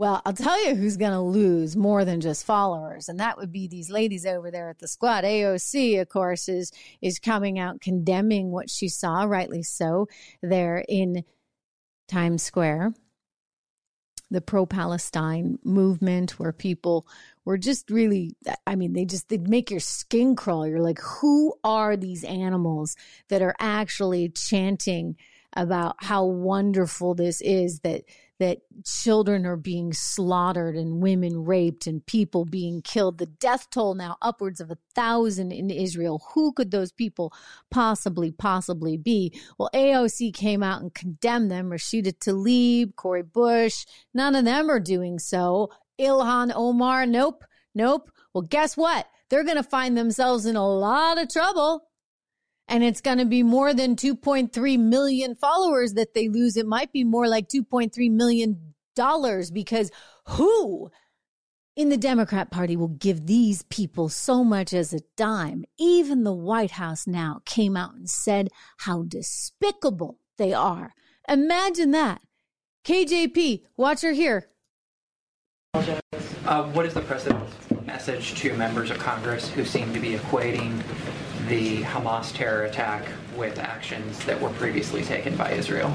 [0.00, 3.52] Well, I'll tell you who's going to lose more than just followers, and that would
[3.52, 5.24] be these ladies over there at the squad.
[5.24, 10.08] AOC, of course, is is coming out condemning what she saw, rightly so,
[10.42, 11.22] there in
[12.08, 12.94] Times Square.
[14.30, 17.06] The pro-Palestine movement, where people
[17.44, 18.34] were just really,
[18.66, 20.66] I mean, they just they'd make your skin crawl.
[20.66, 22.96] You're like, who are these animals
[23.28, 25.16] that are actually chanting
[25.54, 28.04] about how wonderful this is that
[28.40, 33.18] that children are being slaughtered and women raped and people being killed.
[33.18, 36.22] The death toll now upwards of a thousand in Israel.
[36.32, 37.34] Who could those people
[37.70, 39.38] possibly, possibly be?
[39.58, 41.68] Well, AOC came out and condemned them.
[41.68, 45.70] Rashida Tlaib, Cori Bush, none of them are doing so.
[46.00, 48.10] Ilhan Omar, nope, nope.
[48.32, 49.06] Well, guess what?
[49.28, 51.89] They're going to find themselves in a lot of trouble
[52.70, 56.56] and it's going to be more than 2.3 million followers that they lose.
[56.56, 59.90] It might be more like 2.3 million dollars because
[60.26, 60.90] who
[61.76, 65.64] in the Democrat Party will give these people so much as a dime?
[65.78, 70.94] Even the White House now came out and said how despicable they are.
[71.28, 72.22] Imagine that.
[72.84, 74.48] KJP, watch her here.
[75.74, 77.52] Uh, what is the president's
[77.84, 80.82] message to members of Congress who seem to be equating
[81.50, 83.02] the Hamas terror attack
[83.36, 85.92] with actions that were previously taken by Israel?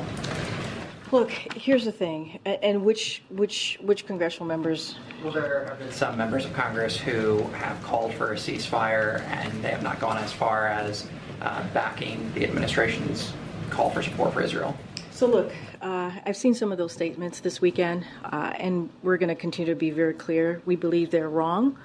[1.13, 4.95] Look, here's the thing, and which which which congressional members?
[5.23, 9.63] Well, there have been some members of Congress who have called for a ceasefire, and
[9.63, 11.07] they have not gone as far as
[11.41, 13.31] uh, backing the administration's
[13.69, 14.75] call for support for Israel.
[15.11, 19.29] So, look, uh, I've seen some of those statements this weekend, uh, and we're going
[19.29, 20.61] to continue to be very clear.
[20.65, 21.77] We believe they're wrong.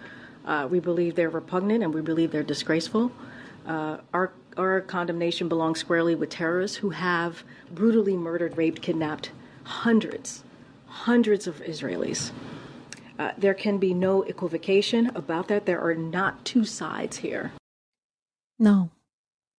[0.44, 3.12] Uh, we believe they're repugnant, and we believe they're disgraceful.
[3.70, 9.30] Uh, our our condemnation belongs squarely with terrorists who have brutally murdered, raped, kidnapped
[9.62, 10.42] hundreds,
[10.87, 12.33] hundreds of Israelis.
[13.16, 15.66] Uh, there can be no equivocation about that.
[15.66, 17.52] There are not two sides here.
[18.59, 18.90] No,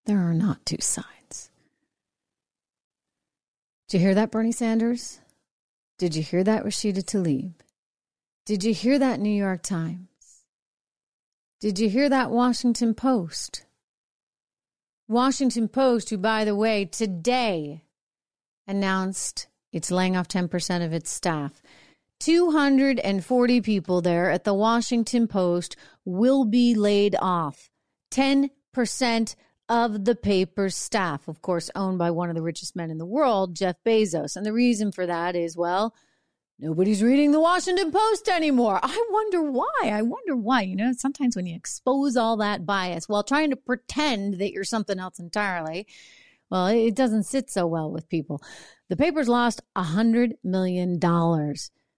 [0.04, 1.50] there are not two sides.
[3.88, 5.20] Did you hear that, Bernie Sanders?
[5.98, 7.54] Did you hear that, Rashida Tlaib?
[8.44, 10.44] Did you hear that, New York Times?
[11.60, 13.64] Did you hear that, Washington Post?
[15.12, 17.84] Washington Post, who, by the way, today
[18.66, 21.62] announced it's laying off 10% of its staff.
[22.20, 27.68] 240 people there at the Washington Post will be laid off.
[28.12, 29.34] 10%
[29.68, 33.06] of the paper's staff, of course, owned by one of the richest men in the
[33.06, 34.36] world, Jeff Bezos.
[34.36, 35.94] And the reason for that is, well,
[36.62, 38.78] nobody's reading the Washington Post anymore.
[38.82, 39.82] I wonder why.
[39.82, 40.62] I wonder why.
[40.62, 44.62] You know, sometimes when you expose all that bias while trying to pretend that you're
[44.62, 45.88] something else entirely,
[46.50, 48.40] well, it doesn't sit so well with people.
[48.88, 51.00] The paper's lost a $100 million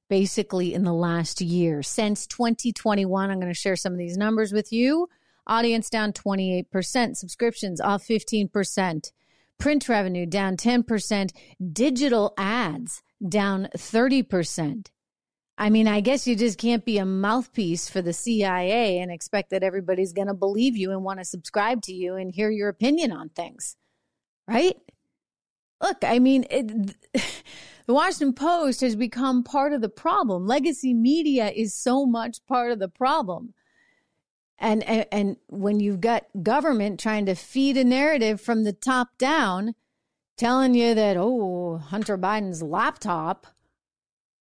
[0.08, 1.82] basically in the last year.
[1.82, 5.08] Since 2021, I'm going to share some of these numbers with you.
[5.46, 9.12] Audience down 28%, subscriptions off 15%,
[9.58, 11.32] print revenue down 10%,
[11.72, 14.88] digital ads down 30%.
[15.56, 19.50] I mean, I guess you just can't be a mouthpiece for the CIA and expect
[19.50, 22.68] that everybody's going to believe you and want to subscribe to you and hear your
[22.68, 23.76] opinion on things,
[24.48, 24.76] right?
[25.80, 26.96] Look, I mean, it,
[27.86, 30.46] The Washington Post has become part of the problem.
[30.46, 33.52] Legacy media is so much part of the problem.
[34.58, 39.18] And, and, and when you've got government trying to feed a narrative from the top
[39.18, 39.74] down,
[40.36, 43.46] telling you that oh Hunter Biden's laptop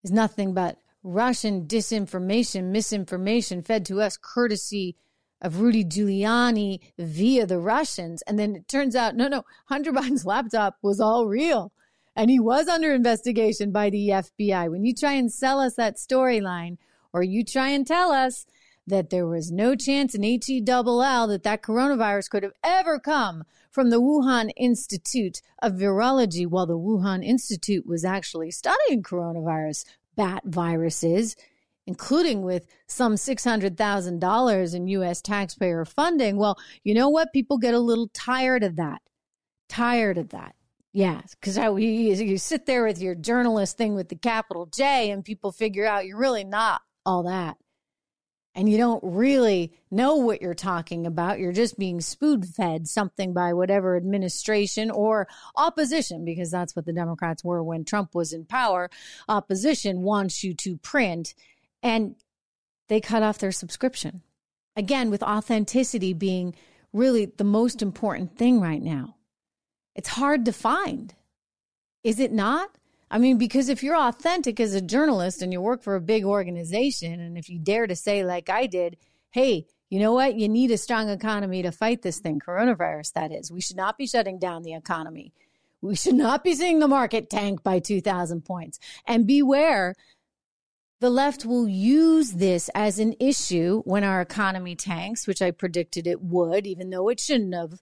[0.04, 4.96] is nothing but Russian disinformation, misinformation fed to us courtesy
[5.42, 8.22] of Rudy Giuliani via the Russians.
[8.24, 11.74] And then it turns out, no, no, Hunter Biden's laptop was all real
[12.16, 14.70] and he was under investigation by the FBI.
[14.70, 16.78] When you try and sell us that storyline,
[17.12, 18.46] or you try and tell us
[18.86, 23.89] that there was no chance in HELL that that coronavirus could have ever come from
[23.89, 31.36] the Wuhan Institute of Virology, while the Wuhan Institute was actually studying coronavirus bat viruses,
[31.88, 35.22] including with some $600,000 in U.S.
[35.22, 36.38] taxpayer funding.
[36.38, 37.34] Well, you know what?
[37.34, 39.02] People get a little tired of that.
[39.69, 40.56] Tired of that.
[40.91, 45.52] Yeah, because you sit there with your journalist thing with the capital J, and people
[45.52, 47.58] figure out you're really not all that.
[48.56, 51.39] And you don't really know what you're talking about.
[51.39, 56.94] You're just being spoon fed something by whatever administration or opposition, because that's what the
[56.94, 58.92] Democrats were when Trump was in power.
[59.28, 61.34] Opposition wants you to print,
[61.82, 62.16] and
[62.89, 64.22] they cut off their subscription.
[64.76, 66.54] Again, with authenticity being
[66.92, 69.16] really the most important thing right now.
[69.96, 71.13] It's hard to find.
[72.04, 72.70] Is it not?
[73.13, 76.26] I mean, because if you're authentic as a journalist and you work for a big
[76.26, 78.97] organization, and if you dare to say, like I did,
[79.30, 80.34] hey, you know what?
[80.34, 83.52] You need a strong economy to fight this thing, coronavirus, that is.
[83.52, 85.32] We should not be shutting down the economy.
[85.80, 88.80] We should not be seeing the market tank by 2,000 points.
[89.06, 89.93] And beware,
[90.99, 96.08] the left will use this as an issue when our economy tanks, which I predicted
[96.08, 97.80] it would, even though it shouldn't have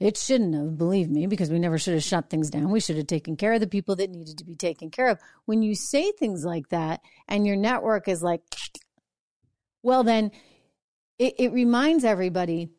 [0.00, 2.70] it shouldn't have, believe me, because we never should have shut things down.
[2.70, 5.18] We should have taken care of the people that needed to be taken care of.
[5.44, 8.42] When you say things like that and your network is like,
[9.82, 10.30] well, then
[11.18, 12.70] it, it reminds everybody,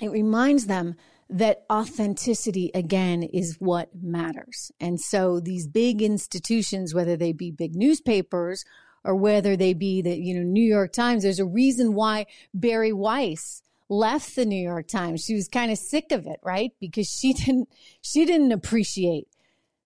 [0.00, 0.96] it reminds them
[1.28, 4.72] that authenticity again is what matters.
[4.80, 8.64] And so these big institutions, whether they be big newspapers
[9.04, 12.92] or whether they be the, you know, New York Times, there's a reason why Bari
[12.92, 15.24] Weiss left the New York Times.
[15.24, 16.72] She was kind of sick of it, right?
[16.80, 17.68] Because she didn't
[18.00, 19.28] she didn't appreciate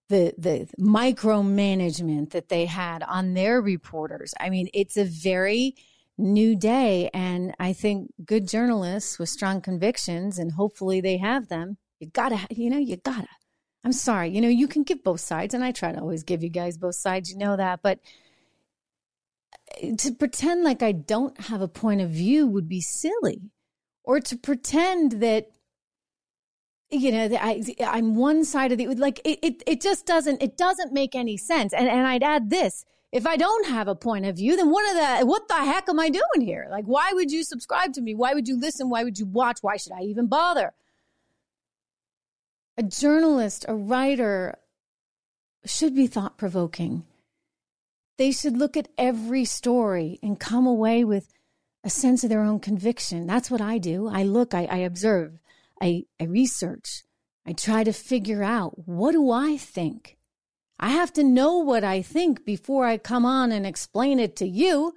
[0.08, 4.34] the the micromanagement that they had on their reporters.
[4.40, 5.74] I mean, it's a very
[6.20, 11.76] new day and I think good journalists with strong convictions and hopefully they have them.
[12.00, 13.28] You got to you know, you got to.
[13.84, 14.30] I'm sorry.
[14.30, 16.76] You know, you can give both sides and I try to always give you guys
[16.76, 18.00] both sides, you know that, but
[19.80, 23.50] eh, to pretend like I don't have a point of view would be silly
[24.08, 25.50] or to pretend that
[26.90, 30.56] you know I, i'm one side of the like it, it, it just doesn't it
[30.56, 31.72] doesn't make any sense.
[31.74, 34.88] And and i'd add this if i don't have a point of view then what
[34.88, 36.66] are the what the heck am i doing here?
[36.70, 38.14] Like why would you subscribe to me?
[38.14, 38.88] Why would you listen?
[38.88, 39.58] Why would you watch?
[39.60, 40.72] Why should i even bother?
[42.78, 44.58] A journalist a writer
[45.66, 47.04] should be thought provoking
[48.16, 51.32] they should look at every story and come away with
[51.84, 53.26] a sense of their own conviction.
[53.26, 54.08] That's what I do.
[54.08, 55.38] I look, I, I observe.
[55.80, 57.04] I, I research.
[57.46, 60.18] I try to figure out what do I think?
[60.80, 64.46] I have to know what I think before I come on and explain it to
[64.46, 64.94] you.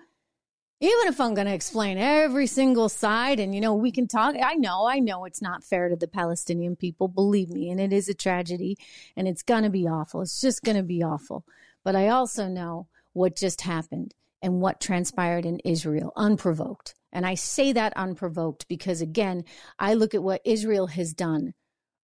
[0.79, 4.36] Even if I'm going to explain every single side and, you know, we can talk.
[4.41, 7.93] I know, I know it's not fair to the Palestinian people, believe me, and it
[7.93, 8.77] is a tragedy
[9.15, 10.21] and it's going to be awful.
[10.21, 11.45] It's just going to be awful.
[11.84, 16.95] But I also know what just happened and what transpired in Israel unprovoked.
[17.11, 19.43] And I say that unprovoked because, again,
[19.77, 21.53] I look at what Israel has done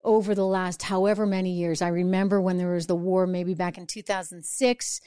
[0.04, 1.82] over the last however many years.
[1.82, 5.00] I remember when there was the war, maybe back in 2006,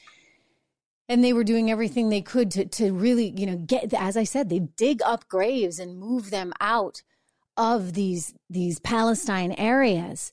[1.08, 4.24] and they were doing everything they could to, to really, you know, get, as I
[4.24, 7.02] said, they dig up graves and move them out
[7.58, 10.32] of these, these Palestine areas.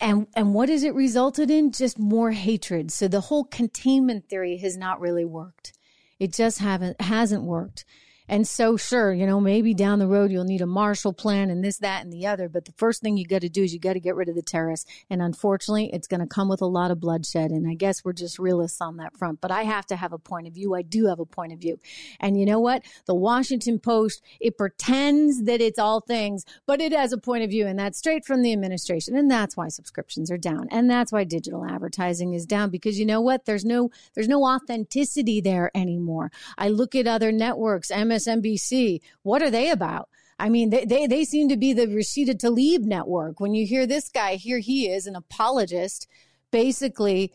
[0.00, 1.72] And, and what has it resulted in?
[1.72, 2.92] Just more hatred.
[2.92, 5.72] So the whole containment theory has not really worked.
[6.20, 7.84] It just haven't, hasn't worked.
[8.30, 11.64] And so, sure, you know, maybe down the road you'll need a Marshall Plan and
[11.64, 12.48] this, that, and the other.
[12.48, 14.36] But the first thing you got to do is you got to get rid of
[14.36, 14.88] the terrorists.
[15.10, 17.50] And unfortunately, it's going to come with a lot of bloodshed.
[17.50, 19.40] And I guess we're just realists on that front.
[19.40, 20.76] But I have to have a point of view.
[20.76, 21.80] I do have a point of view.
[22.20, 22.84] And you know what?
[23.06, 27.50] The Washington Post, it pretends that it's all things, but it has a point of
[27.50, 27.66] view.
[27.66, 29.16] And that's straight from the administration.
[29.16, 30.68] And that's why subscriptions are down.
[30.70, 33.46] And that's why digital advertising is down because you know what?
[33.46, 36.30] There's no, there's no authenticity there anymore.
[36.56, 39.00] I look at other networks, MS MSNBC.
[39.22, 40.08] What are they about?
[40.38, 43.40] I mean, they, they, they seem to be the Rashida Tlaib network.
[43.40, 46.08] When you hear this guy, here he is, an apologist,
[46.50, 47.32] basically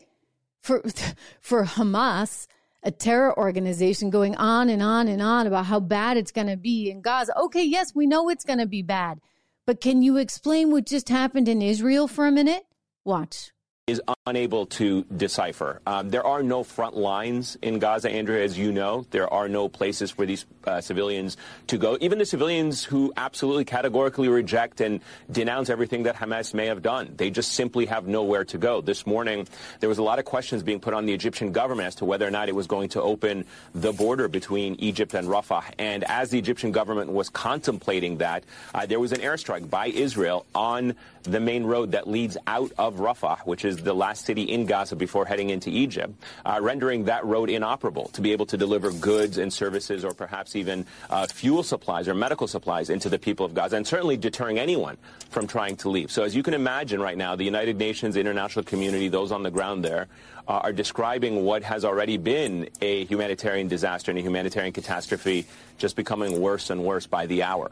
[0.60, 0.82] for,
[1.40, 2.46] for Hamas,
[2.82, 6.56] a terror organization, going on and on and on about how bad it's going to
[6.56, 7.36] be in Gaza.
[7.38, 9.20] Okay, yes, we know it's going to be bad.
[9.66, 12.64] But can you explain what just happened in Israel for a minute?
[13.04, 13.52] Watch
[13.86, 15.80] is unable to decipher.
[15.86, 19.06] Um, there are no front lines in Gaza, Andrea, as you know.
[19.12, 21.36] There are no places for these uh, civilians
[21.68, 21.96] to go.
[22.00, 27.14] Even the civilians who absolutely categorically reject and denounce everything that Hamas may have done,
[27.16, 28.80] they just simply have nowhere to go.
[28.80, 29.46] This morning,
[29.78, 32.26] there was a lot of questions being put on the Egyptian government as to whether
[32.26, 35.62] or not it was going to open the border between Egypt and Rafah.
[35.78, 38.42] And as the Egyptian government was contemplating that,
[38.74, 40.96] uh, there was an airstrike by Israel on
[41.26, 44.96] the main road that leads out of Rafah, which is the last city in Gaza
[44.96, 46.14] before heading into Egypt,
[46.44, 50.56] uh, rendering that road inoperable to be able to deliver goods and services or perhaps
[50.56, 54.58] even uh, fuel supplies or medical supplies into the people of Gaza, and certainly deterring
[54.58, 54.96] anyone
[55.30, 56.10] from trying to leave.
[56.10, 59.50] So as you can imagine right now, the United Nations, international community, those on the
[59.50, 60.08] ground there,
[60.48, 65.46] uh, are describing what has already been a humanitarian disaster and a humanitarian catastrophe
[65.78, 67.70] just becoming worse and worse by the hour.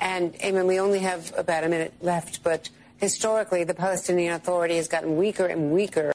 [0.00, 4.88] And, Ayman, we only have about a minute left, but historically, the Palestinian Authority has
[4.88, 6.12] gotten weaker and weaker.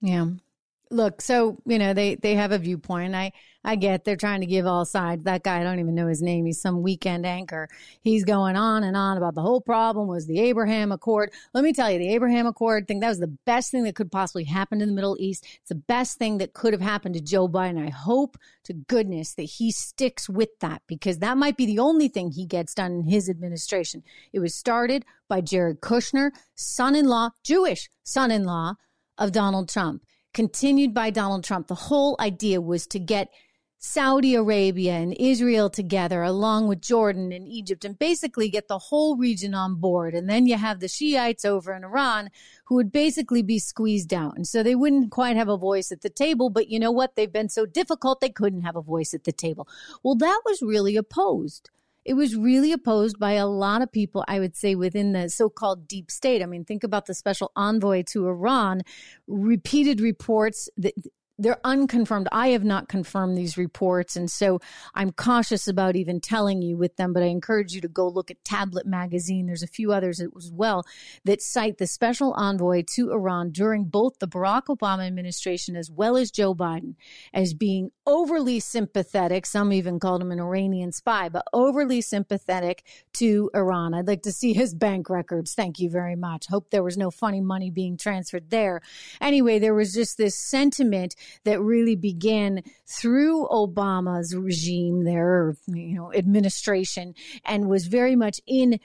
[0.00, 0.26] Yeah.
[0.90, 3.14] Look, so, you know, they, they have a viewpoint.
[3.14, 3.32] I,
[3.66, 5.24] I get they're trying to give all sides.
[5.24, 6.46] That guy, I don't even know his name.
[6.46, 7.68] He's some weekend anchor.
[8.00, 11.32] He's going on and on about the whole problem was the Abraham Accord.
[11.52, 14.12] Let me tell you, the Abraham Accord thing, that was the best thing that could
[14.12, 15.44] possibly happen in the Middle East.
[15.60, 17.84] It's the best thing that could have happened to Joe Biden.
[17.84, 22.06] I hope to goodness that he sticks with that because that might be the only
[22.06, 24.04] thing he gets done in his administration.
[24.32, 28.74] It was started by Jared Kushner, son in law, Jewish son in law
[29.18, 30.02] of Donald Trump
[30.36, 31.66] continued by Donald Trump.
[31.66, 33.32] The whole idea was to get
[33.78, 39.16] Saudi Arabia and Israel together, along with Jordan and Egypt, and basically get the whole
[39.16, 40.14] region on board.
[40.14, 42.28] And then you have the Shiites over in Iran
[42.66, 44.36] who would basically be squeezed out.
[44.36, 46.50] And so they wouldn't quite have a voice at the table.
[46.50, 47.16] But you know what?
[47.16, 49.66] They've been so difficult, they couldn't have a voice at the table.
[50.02, 51.70] Well, that was really opposed.
[52.06, 55.50] It was really opposed by a lot of people, I would say, within the so
[55.50, 56.40] called deep state.
[56.40, 58.82] I mean, think about the special envoy to Iran,
[59.26, 60.94] repeated reports that
[61.38, 62.28] they're unconfirmed.
[62.32, 64.16] I have not confirmed these reports.
[64.16, 64.60] And so
[64.94, 68.30] I'm cautious about even telling you with them, but I encourage you to go look
[68.30, 69.46] at Tablet Magazine.
[69.46, 70.84] There's a few others as well
[71.24, 76.16] that cite the special envoy to Iran during both the Barack Obama administration as well
[76.16, 76.94] as Joe Biden
[77.34, 79.44] as being overly sympathetic.
[79.44, 82.82] Some even called him an Iranian spy, but overly sympathetic
[83.14, 83.92] to Iran.
[83.94, 85.54] I'd like to see his bank records.
[85.54, 86.46] Thank you very much.
[86.46, 88.80] Hope there was no funny money being transferred there.
[89.20, 91.14] Anyway, there was just this sentiment
[91.44, 97.14] that really began through Obama's regime there, you know, administration,
[97.44, 98.78] and was very much in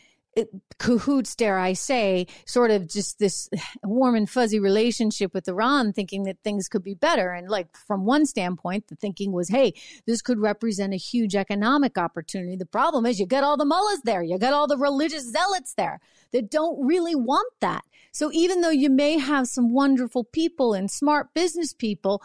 [0.78, 3.50] cahoots, dare I say, sort of just this
[3.84, 7.32] warm and fuzzy relationship with Iran, thinking that things could be better.
[7.32, 9.74] And like from one standpoint, the thinking was, hey,
[10.08, 12.56] this could represent a huge economic opportunity.
[12.56, 15.74] The problem is you get all the mullahs there, you get all the religious zealots
[15.74, 16.00] there
[16.32, 17.84] that don't really want that.
[18.12, 22.22] So even though you may have some wonderful people and smart business people,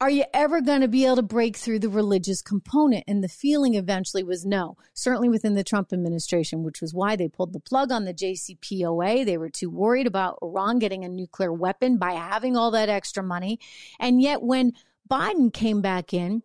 [0.00, 3.04] are you ever going to be able to break through the religious component?
[3.08, 7.28] And the feeling eventually was no, certainly within the Trump administration, which was why they
[7.28, 9.26] pulled the plug on the JCPOA.
[9.26, 13.24] They were too worried about Iran getting a nuclear weapon by having all that extra
[13.24, 13.58] money.
[13.98, 14.72] And yet, when
[15.10, 16.42] Biden came back in,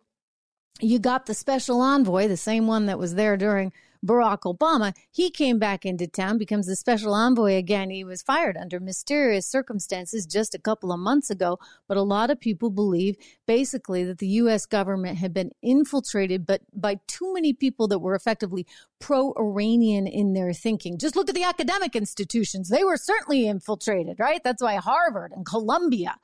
[0.80, 3.72] you got the special envoy, the same one that was there during
[4.04, 7.90] Barack Obama, he came back into town, becomes the special envoy again.
[7.90, 11.58] He was fired under mysterious circumstances just a couple of months ago.
[11.88, 14.66] But a lot of people believe basically that the U.S.
[14.66, 18.66] government had been infiltrated, but by too many people that were effectively
[18.98, 20.98] pro Iranian in their thinking.
[20.98, 22.68] Just look at the academic institutions.
[22.68, 24.42] They were certainly infiltrated, right?
[24.44, 26.16] That's why Harvard and Columbia.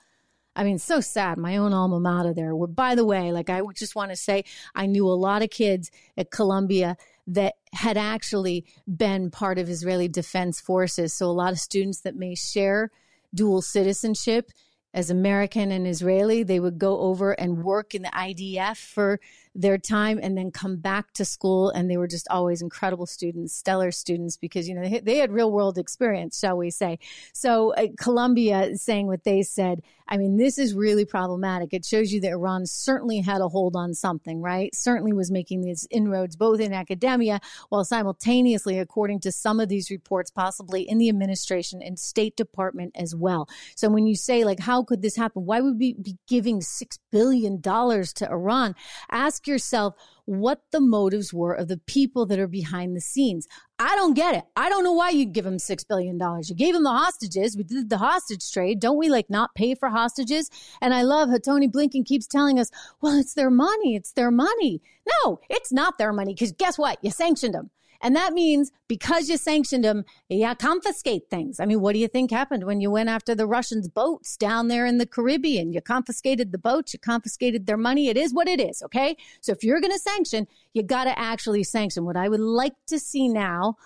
[0.56, 1.38] I mean, so sad.
[1.38, 2.54] My own alma mater there.
[2.54, 5.50] Where, by the way, like I just want to say, I knew a lot of
[5.50, 6.96] kids at Columbia
[7.30, 11.16] that had actually been part of Israeli Defense Forces.
[11.16, 12.90] So a lot of students that may share
[13.32, 14.50] dual citizenship
[14.92, 19.20] as American and Israeli, they would go over and work in the IDF for
[19.54, 21.70] their time and then come back to school.
[21.70, 25.50] And they were just always incredible students, stellar students, because, you know, they, had real
[25.50, 26.98] world experience, shall we say.
[27.34, 31.72] So uh, Columbia saying what they said, I mean, this is really problematic.
[31.72, 34.74] It shows you that Iran certainly had a hold on something, right?
[34.74, 39.88] Certainly was making these inroads both in academia while simultaneously, according to some of these
[39.88, 43.48] reports, possibly in the administration and State Department as well.
[43.76, 45.44] So when you say, like, how could this happen?
[45.44, 48.74] Why would we be giving $6 billion to Iran?
[49.10, 49.94] Ask yourself,
[50.26, 53.48] what the motives were of the people that are behind the scenes.
[53.78, 54.44] I don't get it.
[54.54, 56.20] I don't know why you give them $6 billion.
[56.44, 57.56] You gave them the hostages.
[57.56, 58.80] We did the hostage trade.
[58.80, 60.50] Don't we like not pay for hostages?
[60.80, 62.70] And I love how Tony Blinken keeps telling us,
[63.00, 63.96] well, it's their money.
[63.96, 64.82] It's their money.
[65.24, 66.98] No, it's not their money because guess what?
[67.02, 67.70] You sanctioned them.
[68.02, 71.60] And that means because you sanctioned them, you confiscate things.
[71.60, 74.68] I mean, what do you think happened when you went after the Russians' boats down
[74.68, 75.72] there in the Caribbean?
[75.72, 78.08] You confiscated the boats, you confiscated their money.
[78.08, 79.16] It is what it is, okay?
[79.40, 82.04] So if you're going to sanction, you got to actually sanction.
[82.04, 83.76] What I would like to see now,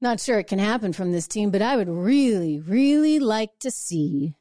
[0.00, 3.70] not sure it can happen from this team, but I would really, really like to
[3.70, 4.36] see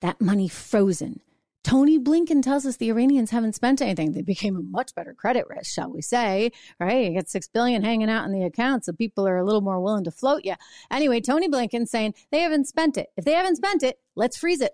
[0.00, 1.20] that money frozen
[1.64, 4.12] Tony Blinken tells us the Iranians haven't spent anything.
[4.12, 6.52] They became a much better credit risk, shall we say?
[6.80, 7.10] Right?
[7.10, 9.80] You got six billion hanging out in the account, so people are a little more
[9.80, 10.54] willing to float you.
[10.90, 13.08] Anyway, Tony Blinken saying they haven't spent it.
[13.16, 14.72] If they haven't spent it, let's freeze it.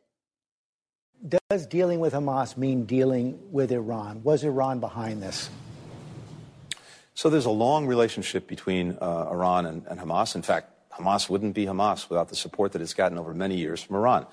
[1.48, 4.22] Does dealing with Hamas mean dealing with Iran?
[4.22, 5.48] Was Iran behind this?
[7.14, 10.34] So there's a long relationship between uh, Iran and, and Hamas.
[10.34, 13.82] In fact, Hamas wouldn't be Hamas without the support that it's gotten over many years
[13.82, 14.26] from Iran.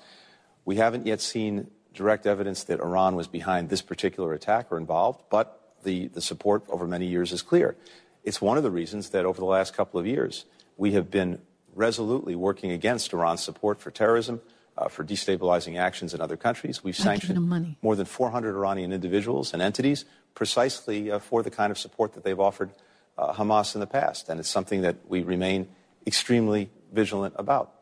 [0.64, 5.22] We haven't yet seen direct evidence that Iran was behind this particular attack or involved,
[5.30, 7.76] but the, the support over many years is clear.
[8.24, 10.44] It's one of the reasons that over the last couple of years,
[10.76, 11.40] we have been
[11.74, 14.40] resolutely working against Iran's support for terrorism,
[14.76, 16.82] uh, for destabilizing actions in other countries.
[16.84, 21.78] We've sanctioned more than 400 Iranian individuals and entities precisely uh, for the kind of
[21.78, 22.70] support that they've offered
[23.18, 24.28] uh, Hamas in the past.
[24.28, 25.68] And it's something that we remain
[26.06, 27.72] extremely vigilant about.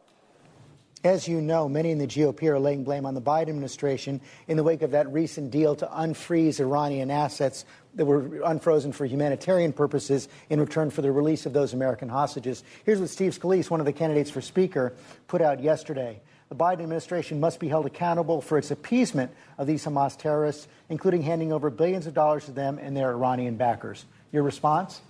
[1.03, 4.59] As you know, many in the GOP are laying blame on the Biden administration in
[4.59, 9.73] the wake of that recent deal to unfreeze Iranian assets that were unfrozen for humanitarian
[9.73, 12.63] purposes in return for the release of those American hostages.
[12.85, 14.93] Here's what Steve Scalise, one of the candidates for Speaker,
[15.27, 16.21] put out yesterday.
[16.51, 21.23] The Biden administration must be held accountable for its appeasement of these Hamas terrorists, including
[21.23, 24.05] handing over billions of dollars to them and their Iranian backers.
[24.33, 25.01] Your response?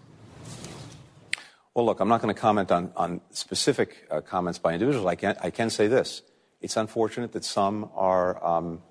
[1.81, 5.07] Well, look, I'm not going to comment on, on specific uh, comments by individuals.
[5.07, 6.20] I can, I can say this.
[6.61, 8.83] It's unfortunate that some are, um,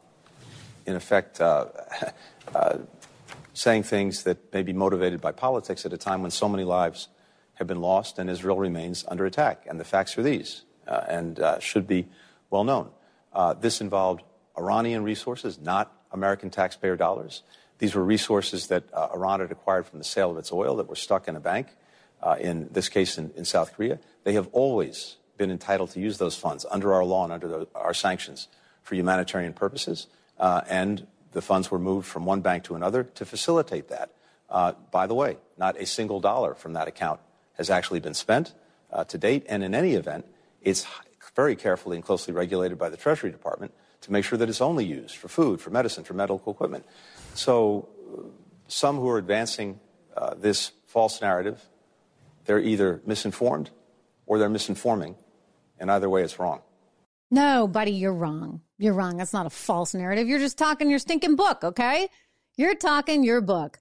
[0.87, 1.67] in effect, uh,
[2.55, 2.79] uh,
[3.53, 7.09] saying things that may be motivated by politics at a time when so many lives
[7.53, 9.67] have been lost and Israel remains under attack.
[9.69, 12.07] And the facts are these uh, and uh, should be
[12.49, 12.89] well known.
[13.31, 14.23] Uh, this involved
[14.57, 17.43] Iranian resources, not American taxpayer dollars.
[17.77, 20.95] These were resources that Iran had acquired from the sale of its oil that were
[20.95, 21.67] stuck in a bank
[22.21, 26.17] uh, in this case in, in, South Korea, they have always been entitled to use
[26.17, 28.47] those funds under our law and under the, our sanctions
[28.83, 30.07] for humanitarian purposes.
[30.37, 34.11] Uh, and the funds were moved from one bank to another to facilitate that.
[34.49, 37.19] Uh, by the way, not a single dollar from that account
[37.53, 38.53] has actually been spent
[38.91, 39.45] uh, to date.
[39.47, 40.25] And in any event,
[40.61, 40.85] it's
[41.35, 44.85] very carefully and closely regulated by the Treasury Department to make sure that it's only
[44.85, 46.85] used for food, for medicine, for medical equipment.
[47.33, 48.23] So uh,
[48.67, 49.79] some who are advancing
[50.15, 51.61] uh, this false narrative
[52.49, 53.69] they're either misinformed
[54.25, 55.15] or they're misinforming.
[55.77, 56.61] And either way, it's wrong.
[57.29, 58.61] No, buddy, you're wrong.
[58.79, 59.17] You're wrong.
[59.17, 60.27] That's not a false narrative.
[60.27, 62.09] You're just talking your stinking book, okay?
[62.57, 63.77] You're talking your book.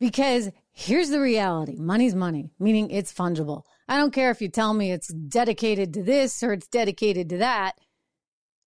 [0.00, 3.64] Because here's the reality money's money, meaning it's fungible.
[3.86, 7.36] I don't care if you tell me it's dedicated to this or it's dedicated to
[7.38, 7.78] that.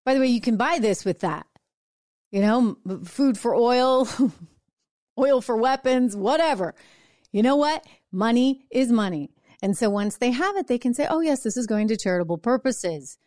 [0.04, 1.46] By the way, you can buy this with that.
[2.30, 4.06] you know, food for oil,
[5.18, 6.74] oil for weapons, whatever.
[7.32, 7.84] You know what?
[8.16, 9.28] Money is money.
[9.60, 11.98] And so once they have it, they can say, oh, yes, this is going to
[11.98, 13.18] charitable purposes.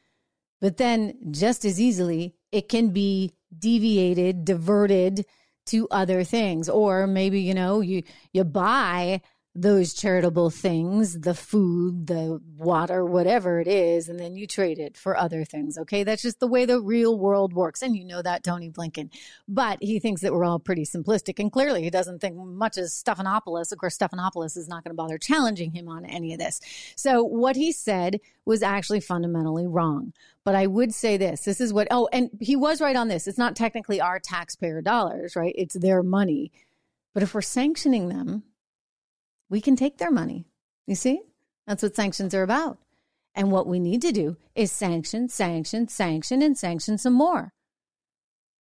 [0.60, 5.28] But then just as easily, it can be deviated, diverted
[5.68, 6.68] to other things.
[6.68, 8.02] Or maybe, you know, you,
[8.34, 9.22] you buy
[9.56, 14.96] those charitable things, the food, the water, whatever it is, and then you trade it
[14.96, 15.78] for other things.
[15.78, 16.04] Okay.
[16.04, 17.82] That's just the way the real world works.
[17.82, 19.10] And you know that, Tony Blinken.
[19.48, 21.40] But he thinks that we're all pretty simplistic.
[21.40, 23.72] And clearly he doesn't think much as Stephanopoulos.
[23.72, 26.62] Of course, Stephanopoulos is not going to bother challenging him on any of this.
[26.96, 30.14] So what he said was actually fundamentally wrong.
[30.44, 33.28] But I would say this this is what, oh, and he was right on this.
[33.28, 35.54] It's not technically our taxpayer dollars, right?
[35.58, 36.52] It's their money.
[37.14, 38.44] But if we're sanctioning them,
[39.50, 40.46] we can take their money.
[40.86, 41.22] You see?
[41.68, 42.80] That's what sanctions are about.
[43.36, 47.54] And what we need to do is sanction, sanction, sanction, and sanction some more.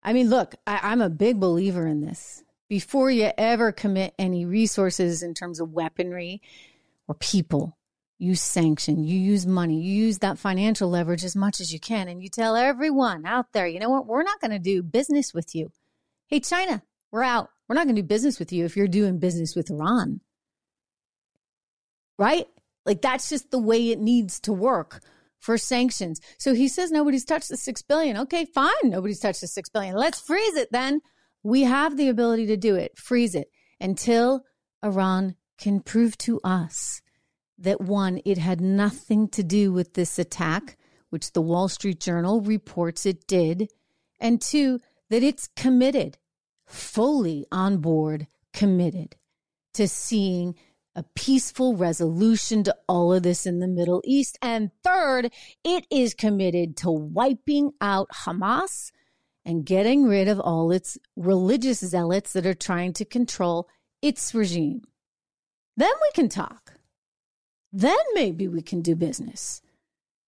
[0.03, 2.43] I mean, look, I, am a big believer in this.
[2.69, 6.41] Before you ever commit any resources in terms of weaponry
[7.07, 7.77] or people,
[8.19, 12.07] you sanction, you use money, you use that financial leverage as much as you can,
[12.07, 15.33] and you tell everyone out there, you know what, we're not going to do business
[15.33, 15.71] with you.
[16.27, 17.49] Hey, China, we're out.
[17.67, 20.21] We're not going to do business with you if you're doing business with Iran
[22.19, 22.45] right?
[22.85, 25.01] Like that's just the way it needs to work
[25.39, 26.19] for sanctions.
[26.37, 28.17] So he says nobody's touched the 6 billion.
[28.17, 28.69] Okay, fine.
[28.83, 29.95] Nobody's touched the 6 billion.
[29.95, 31.01] Let's freeze it then.
[31.41, 32.97] We have the ability to do it.
[32.97, 33.49] Freeze it
[33.79, 34.43] until
[34.83, 37.01] Iran can prove to us
[37.57, 40.77] that one, it had nothing to do with this attack,
[41.09, 43.69] which the Wall Street Journal reports it did,
[44.19, 46.17] and two, that it's committed,
[46.65, 49.15] fully on board, committed
[49.73, 50.55] to seeing
[50.99, 54.37] a peaceful resolution to all of this in the Middle East.
[54.41, 55.31] And third,
[55.63, 58.91] it is committed to wiping out Hamas
[59.45, 63.69] and getting rid of all its religious zealots that are trying to control
[64.01, 64.81] its regime.
[65.77, 66.73] Then we can talk.
[67.71, 69.61] Then maybe we can do business.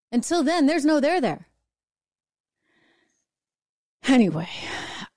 [0.09, 1.49] Until then, there's no there there.
[4.07, 4.47] Anyway,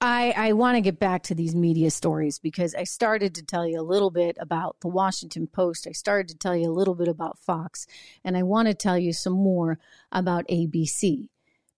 [0.06, 3.66] I, I want to get back to these media stories because I started to tell
[3.66, 5.86] you a little bit about the Washington Post.
[5.86, 7.86] I started to tell you a little bit about Fox,
[8.22, 9.78] and I want to tell you some more
[10.12, 11.30] about ABC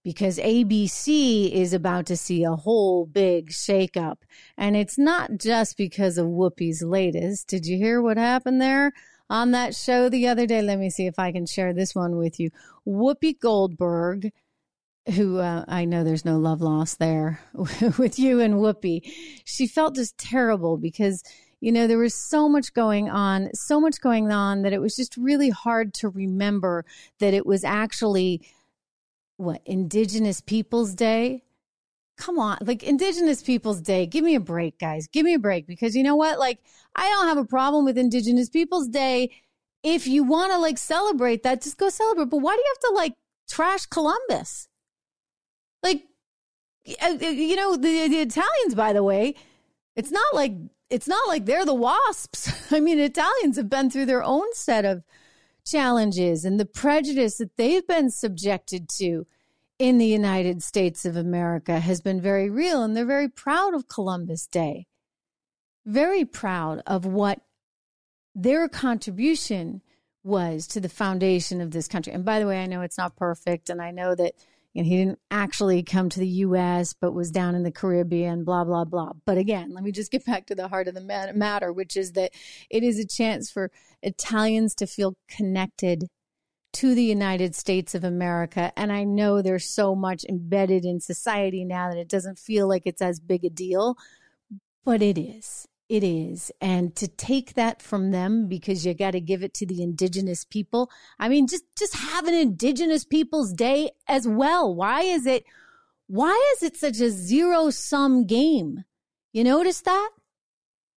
[0.03, 4.17] because ABC is about to see a whole big shakeup.
[4.59, 7.47] And it's not just because of Whoopi's latest.
[7.47, 8.93] Did you hear what happened there?
[9.31, 12.17] On that show the other day, let me see if I can share this one
[12.17, 12.51] with you.
[12.85, 14.33] Whoopi Goldberg
[15.15, 19.03] who uh, I know there's no love lost there with you and Whoopi.
[19.45, 21.23] She felt just terrible because,
[21.61, 24.97] you know, there was so much going on, so much going on that it was
[24.97, 26.85] just really hard to remember
[27.21, 28.43] that it was actually
[29.37, 31.43] what Indigenous Peoples Day.
[32.19, 34.07] Come on, like Indigenous Peoples Day.
[34.07, 35.07] Give me a break, guys.
[35.07, 36.39] Give me a break because you know what?
[36.39, 36.59] Like,
[36.97, 39.31] I don't have a problem with Indigenous Peoples Day.
[39.83, 42.31] If you want to like celebrate that, just go celebrate.
[42.31, 43.13] But why do you have to like
[43.49, 44.67] trash Columbus?
[45.83, 46.05] Like,
[47.03, 49.35] uh, uh, you know, the, the Italians, by the way,
[49.95, 50.53] it's not like
[50.89, 52.53] it's not like they're the wasps.
[52.73, 55.03] I mean, Italians have been through their own set of
[55.65, 59.27] challenges and the prejudice that they've been subjected to
[59.79, 63.89] in the United States of America has been very real, and they're very proud of
[63.89, 64.87] Columbus Day.
[65.85, 67.41] Very proud of what
[68.35, 69.83] their contribution
[70.25, 72.13] was to the foundation of this country.
[72.13, 74.35] And by the way, I know it's not perfect, and I know that
[74.77, 78.65] and he didn't actually come to the US, but was down in the Caribbean, blah,
[78.65, 79.13] blah, blah.
[79.25, 82.13] But again, let me just get back to the heart of the matter, which is
[82.13, 82.33] that
[82.71, 83.71] it is a chance for
[84.03, 86.09] Italians to feel connected
[86.75, 88.73] to the United States of America.
[88.77, 92.83] And I know there's so much embedded in society now that it doesn't feel like
[92.85, 93.97] it's as big a deal,
[94.85, 95.67] but it is.
[95.89, 96.51] It is.
[96.61, 100.45] And to take that from them because you got to give it to the indigenous
[100.45, 100.91] people.
[101.19, 104.75] I mean, just, just have an indigenous people's day as well.
[104.75, 105.45] Why is it,
[106.09, 108.85] why is it such a zero sum game?
[109.33, 110.11] You notice that?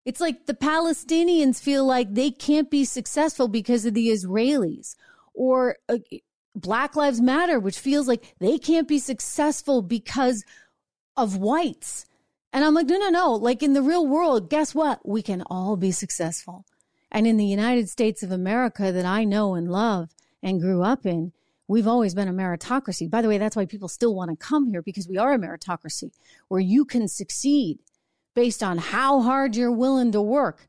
[0.06, 4.96] It's like the Palestinians feel like they can't be successful because of the Israelis
[5.34, 5.98] or uh,
[6.56, 10.46] Black Lives Matter, which feels like they can't be successful because
[11.18, 12.06] of whites.
[12.54, 13.34] And I'm like, no, no, no.
[13.34, 15.08] Like in the real world, guess what?
[15.08, 16.66] We can all be successful.
[17.12, 20.10] And in the United States of America that I know and love
[20.41, 21.32] and grew up in,
[21.68, 23.10] we've always been a meritocracy.
[23.10, 25.39] By the way, that's why people still want to come here because we are a
[25.39, 26.12] meritocracy
[26.48, 27.80] where you can succeed
[28.36, 30.68] based on how hard you're willing to work.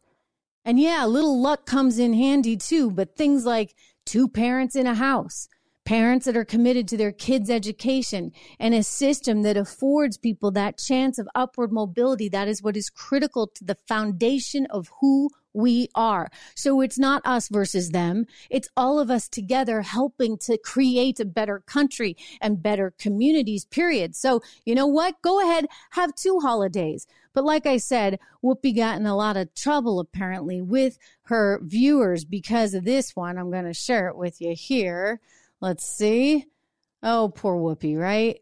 [0.65, 3.75] And yeah, a little luck comes in handy too, but things like
[4.05, 5.49] two parents in a house,
[5.89, 8.31] parents that are committed to their kids' education,
[8.61, 12.29] and a system that affords people that chance of upward mobility.
[12.29, 16.29] That is what is critical to the foundation of who we are.
[16.55, 18.27] So it's not us versus them.
[18.51, 24.15] It's all of us together helping to create a better country and better communities, period.
[24.15, 25.23] So, you know what?
[25.23, 27.07] Go ahead, have two holidays.
[27.33, 32.27] But like I said, Whoopi got in a lot of trouble apparently with her viewers
[32.27, 33.39] because of this one.
[33.39, 35.23] I'm going to share it with you here.
[35.61, 36.47] Let's see.
[37.03, 38.39] Oh, poor Whoopi, right?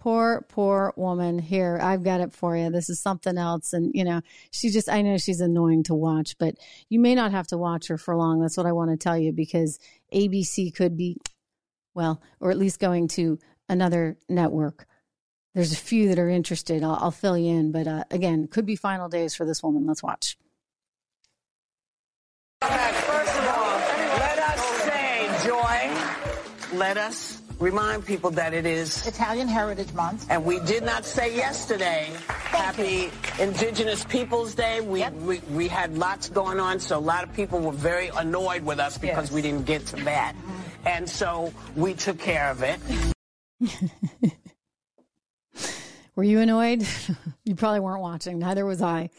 [0.00, 1.38] Poor, poor woman.
[1.38, 2.70] Here, I've got it for you.
[2.70, 3.72] This is something else.
[3.74, 6.54] And, you know, she just, I know she's annoying to watch, but
[6.88, 8.40] you may not have to watch her for long.
[8.40, 9.78] That's what I want to tell you because
[10.12, 11.18] ABC could be,
[11.94, 13.38] well, or at least going to
[13.68, 14.86] another network.
[15.54, 16.82] There's a few that are interested.
[16.82, 17.72] I'll, I'll fill you in.
[17.72, 19.86] But uh, again, could be final days for this woman.
[19.86, 20.38] Let's watch.
[22.62, 23.76] First of all,
[24.18, 25.90] let us say, Joy,
[26.72, 30.26] let us remind people that it is Italian Heritage Month.
[30.30, 34.80] And we did not say yesterday, Happy Indigenous Peoples Day.
[34.80, 35.12] We, yep.
[35.14, 38.80] we, we had lots going on, so a lot of people were very annoyed with
[38.80, 39.32] us because yes.
[39.32, 40.34] we didn't get to that.
[40.34, 40.88] Mm-hmm.
[40.88, 42.80] And so we took care of it.
[46.16, 46.86] were you annoyed?
[47.44, 48.38] you probably weren't watching.
[48.38, 49.10] Neither was I.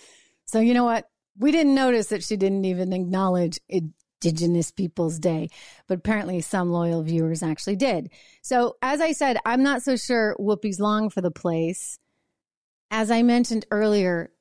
[0.46, 1.08] So you know what?
[1.38, 3.84] We didn't notice that she didn't even acknowledge it
[4.24, 5.50] Indigenous Peoples Day,
[5.88, 8.12] but apparently some loyal viewers actually did.
[8.42, 11.98] So, as I said, I'm not so sure Whoopi's long for the place.
[12.90, 14.32] As I mentioned earlier,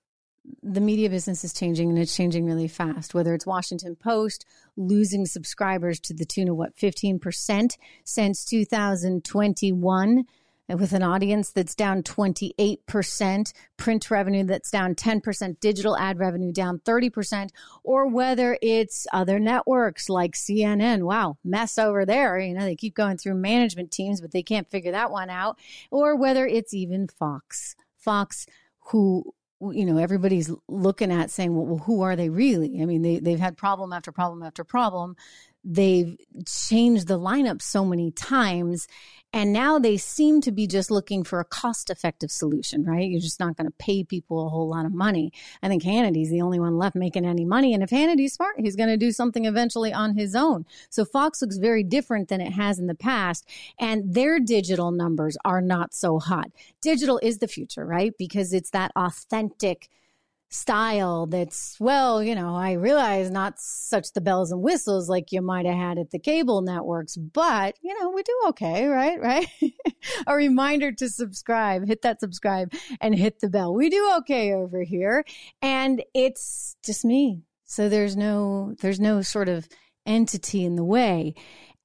[0.62, 3.14] the media business is changing and it's changing really fast.
[3.14, 4.44] Whether it's Washington Post
[4.76, 10.24] losing subscribers to the tune of what, 15% since 2021
[10.78, 16.78] with an audience that's down 28%, print revenue that's down 10%, digital ad revenue down
[16.80, 17.50] 30%,
[17.82, 21.02] or whether it's other networks like CNN.
[21.02, 22.38] Wow, mess over there.
[22.38, 25.58] You know, they keep going through management teams, but they can't figure that one out.
[25.90, 27.74] Or whether it's even Fox.
[27.96, 28.46] Fox,
[28.90, 29.34] who
[29.72, 33.18] you know everybody's looking at saying well, well who are they really i mean they,
[33.18, 35.14] they've had problem after problem after problem
[35.64, 36.16] they've
[36.46, 38.88] changed the lineup so many times
[39.32, 43.08] and now they seem to be just looking for a cost effective solution, right?
[43.08, 45.32] You're just not going to pay people a whole lot of money.
[45.62, 47.72] I think Hannity's the only one left making any money.
[47.72, 50.66] And if Hannity's smart, he's going to do something eventually on his own.
[50.88, 53.46] So Fox looks very different than it has in the past.
[53.78, 56.50] And their digital numbers are not so hot.
[56.80, 58.12] Digital is the future, right?
[58.18, 59.88] Because it's that authentic
[60.50, 65.40] style that's well you know i realize not such the bells and whistles like you
[65.40, 69.46] might have had at the cable networks but you know we do okay right right?
[70.26, 73.74] A reminder to subscribe hit that subscribe and hit the bell.
[73.74, 75.24] We do okay over here
[75.62, 77.42] and it's just me.
[77.64, 79.68] So there's no there's no sort of
[80.06, 81.34] entity in the way.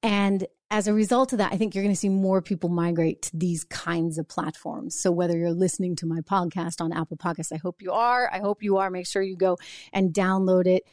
[0.01, 3.21] And as a result of that, I think you're going to see more people migrate
[3.23, 4.99] to these kinds of platforms.
[4.99, 8.29] So whether you're listening to my podcast on Apple Podcasts, I hope you are.
[8.31, 8.89] I hope you are.
[8.89, 9.57] Make sure you go
[9.93, 10.83] and download it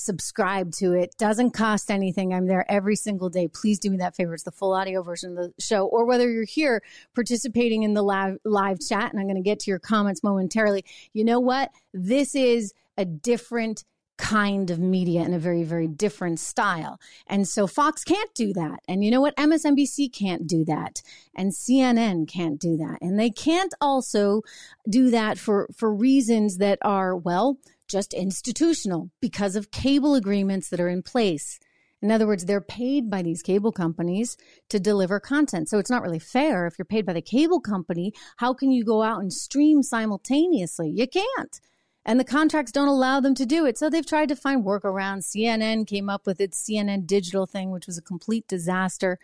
[0.00, 1.14] subscribe to it.
[1.18, 2.32] Doesn't cost anything.
[2.32, 3.48] I'm there every single day.
[3.48, 4.34] Please do me that favor.
[4.34, 5.86] It's the full audio version of the show.
[5.86, 6.82] Or whether you're here
[7.14, 10.84] participating in the live, live chat, and I'm going to get to your comments momentarily.
[11.12, 11.70] You know what?
[11.92, 13.84] This is a different
[14.20, 17.00] kind of media in a very, very different style.
[17.26, 18.80] And so Fox can't do that.
[18.86, 19.36] And you know what?
[19.36, 21.02] MSNBC can't do that.
[21.34, 22.98] And CNN can't do that.
[23.00, 24.42] And they can't also
[24.88, 27.58] do that for, for reasons that are, well,
[27.88, 31.58] just institutional because of cable agreements that are in place.
[32.02, 34.36] In other words, they're paid by these cable companies
[34.68, 35.68] to deliver content.
[35.68, 36.66] So it's not really fair.
[36.66, 40.90] If you're paid by the cable company, how can you go out and stream simultaneously?
[40.90, 41.60] You can't
[42.04, 43.76] and the contracts don't allow them to do it.
[43.78, 45.34] So they've tried to find workarounds.
[45.36, 49.18] CNN came up with its CNN digital thing, which was a complete disaster.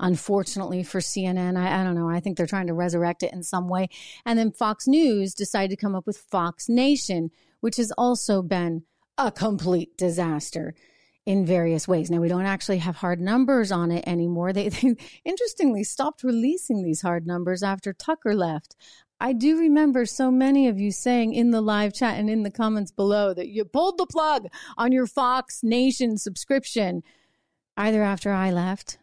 [0.00, 2.08] Unfortunately for CNN, I, I, don't know.
[2.08, 3.88] I think they're trying to resurrect it in some way.
[4.24, 8.84] And then Fox News decided to come up with Fox Nation, which has also been
[9.16, 10.74] a complete disaster
[11.26, 12.10] in various ways.
[12.10, 14.52] Now we don't actually have hard numbers on it anymore.
[14.52, 18.76] They, they interestingly stopped releasing these hard numbers after Tucker left.
[19.20, 22.50] I do remember so many of you saying in the live chat and in the
[22.50, 24.46] comments below that you pulled the plug
[24.76, 27.02] on your Fox Nation subscription
[27.76, 28.98] either after I left,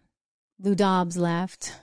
[0.59, 1.73] Lou Dobbs left,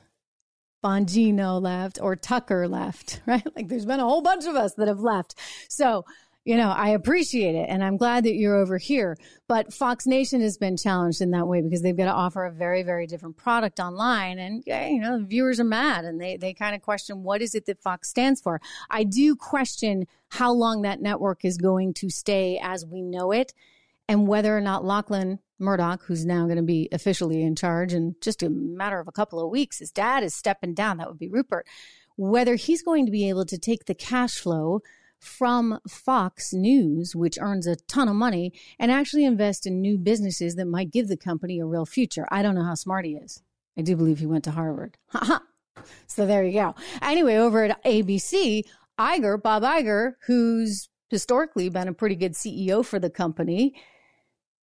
[0.82, 3.46] Bongino left, or Tucker left, right?
[3.54, 5.34] Like there's been a whole bunch of us that have left.
[5.68, 6.04] So
[6.44, 9.16] you know, I appreciate it and I'm glad that you're over here.
[9.46, 12.50] But Fox Nation has been challenged in that way because they've got to offer a
[12.50, 14.38] very, very different product online.
[14.38, 17.66] And, you know, viewers are mad and they, they kind of question what is it
[17.66, 18.60] that Fox stands for.
[18.90, 23.52] I do question how long that network is going to stay as we know it
[24.08, 28.16] and whether or not Lachlan Murdoch, who's now going to be officially in charge in
[28.20, 29.78] just a matter of a couple of weeks.
[29.78, 30.96] His dad is stepping down.
[30.96, 31.68] That would be Rupert.
[32.16, 34.82] Whether he's going to be able to take the cash flow
[35.22, 40.56] from Fox News, which earns a ton of money, and actually invest in new businesses
[40.56, 42.26] that might give the company a real future.
[42.30, 43.40] I don't know how smart he is.
[43.78, 44.98] I do believe he went to Harvard.
[46.06, 46.74] so there you go.
[47.00, 48.64] Anyway, over at ABC,
[48.98, 53.74] Iger, Bob Iger, who's historically been a pretty good CEO for the company,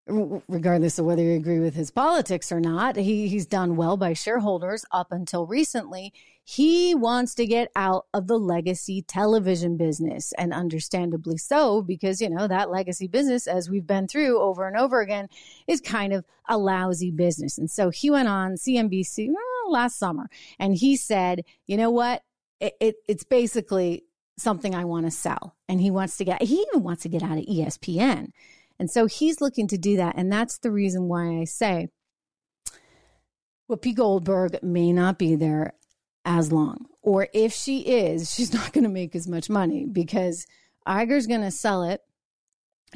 [0.10, 2.95] regardless of whether you agree with his politics or not.
[2.95, 6.14] He, he's done well by shareholders up until recently.
[6.43, 12.30] He wants to get out of the legacy television business, and understandably so, because, you
[12.30, 15.28] know, that legacy business, as we've been through over and over again,
[15.68, 17.60] is kind of a lousy business.
[17.60, 22.24] And so he went on CNBC well, last summer and he said, you know what?
[22.60, 24.05] It, it, it's basically
[24.38, 25.55] something I want to sell.
[25.68, 28.32] And he wants to get, he even wants to get out of ESPN.
[28.80, 30.15] And so he's looking to do that.
[30.17, 31.89] And that's the reason why I say
[33.69, 35.73] Whoopi Goldberg may not be there
[36.25, 36.88] as long.
[37.01, 40.47] Or if she is, she's not going to make as much money because
[40.88, 42.01] Iger's going to sell it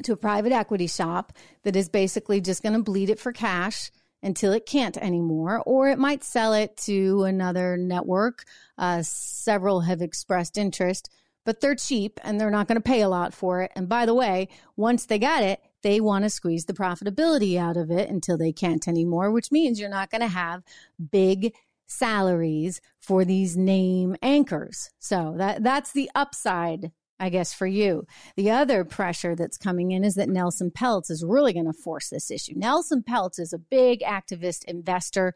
[0.02, 1.32] to a private equity shop
[1.62, 3.90] that is basically just going to bleed it for cash
[4.22, 8.44] until it can't anymore, or it might sell it to another network.
[8.78, 11.10] Uh, several have expressed interest,
[11.44, 13.70] but they're cheap and they're not going to pay a lot for it.
[13.76, 17.76] And by the way, once they got it, they want to squeeze the profitability out
[17.76, 20.64] of it until they can't anymore, which means you're not going to have
[21.12, 21.54] big
[21.86, 24.90] salaries for these name anchors.
[24.98, 28.06] So that that's the upside I guess for you.
[28.36, 32.08] The other pressure that's coming in is that Nelson Peltz is really going to force
[32.08, 32.54] this issue.
[32.56, 35.34] Nelson Peltz is a big activist investor.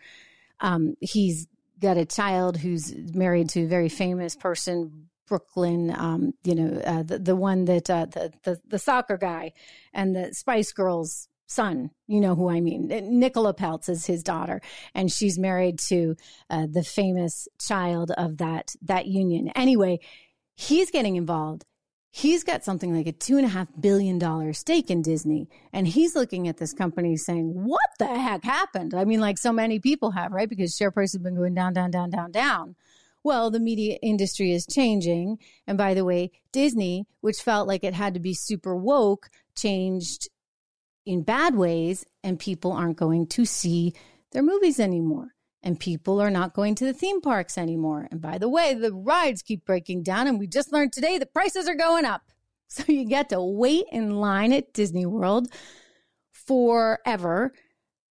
[0.59, 1.47] Um, he's
[1.81, 7.03] got a child who's married to a very famous person, Brooklyn, um, you know, uh,
[7.03, 9.53] the, the one that uh, the, the, the soccer guy
[9.93, 11.91] and the Spice Girls son.
[12.07, 12.89] You know who I mean.
[12.89, 14.61] Nicola Peltz is his daughter,
[14.95, 16.15] and she's married to
[16.49, 19.49] uh, the famous child of that that union.
[19.55, 20.01] Anyway,
[20.55, 21.65] he's getting involved.
[22.11, 25.87] He's got something like a two and a half billion dollar stake in Disney, and
[25.87, 29.79] he's looking at this company saying, "What the heck happened?" I mean, like so many
[29.79, 30.49] people have, right?
[30.49, 32.77] Because share price has been going down, down, down, down, down
[33.23, 35.39] well, the media industry is changing.
[35.67, 40.29] And by the way, Disney, which felt like it had to be super woke, changed
[41.05, 43.95] in bad ways, and people aren't going to see
[44.33, 45.29] their movies anymore.
[45.63, 48.09] And people are not going to the theme parks anymore.
[48.11, 50.29] And by the way, the rides keep breaking down.
[50.29, 52.23] And we just learned today the prices are going up.
[52.71, 55.49] So you get to wait in line at Disney World
[56.31, 57.55] forever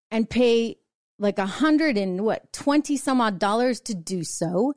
[0.09, 0.77] and pay
[1.19, 4.73] like a hundred and what, 20 some odd dollars to do so.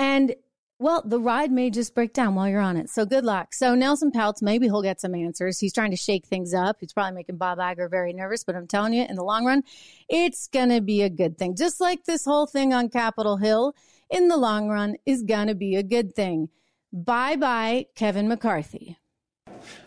[0.00, 0.34] And
[0.78, 2.88] well, the ride may just break down while you're on it.
[2.88, 3.52] So good luck.
[3.52, 5.58] So Nelson Peltz, maybe he'll get some answers.
[5.58, 6.78] He's trying to shake things up.
[6.80, 9.62] He's probably making Bob Iger very nervous, but I'm telling you, in the long run,
[10.08, 11.54] it's going to be a good thing.
[11.54, 13.74] Just like this whole thing on Capitol Hill,
[14.08, 16.48] in the long run, is going to be a good thing.
[16.90, 18.96] Bye bye, Kevin McCarthy.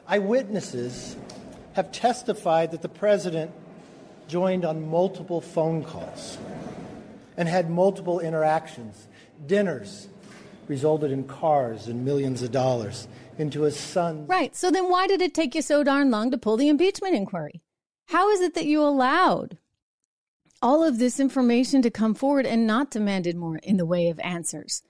[0.07, 1.17] Eyewitnesses
[1.73, 3.49] have testified that the president
[4.27, 6.37] joined on multiple phone calls
[7.35, 9.07] and had multiple interactions
[9.47, 10.07] dinners
[10.67, 14.27] resulted in cars and millions of dollars into his son.
[14.27, 14.55] Right.
[14.55, 17.61] So then why did it take you so darn long to pull the impeachment inquiry?
[18.07, 19.57] How is it that you allowed
[20.61, 24.19] all of this information to come forward and not demanded more in the way of
[24.19, 24.83] answers?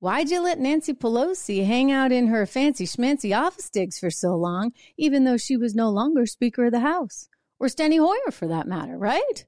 [0.00, 4.36] Why'd you let Nancy Pelosi hang out in her fancy schmancy office digs for so
[4.36, 7.28] long, even though she was no longer Speaker of the House?
[7.58, 9.44] Or Steny Hoyer, for that matter, right?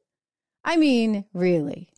[0.65, 1.91] I mean, really.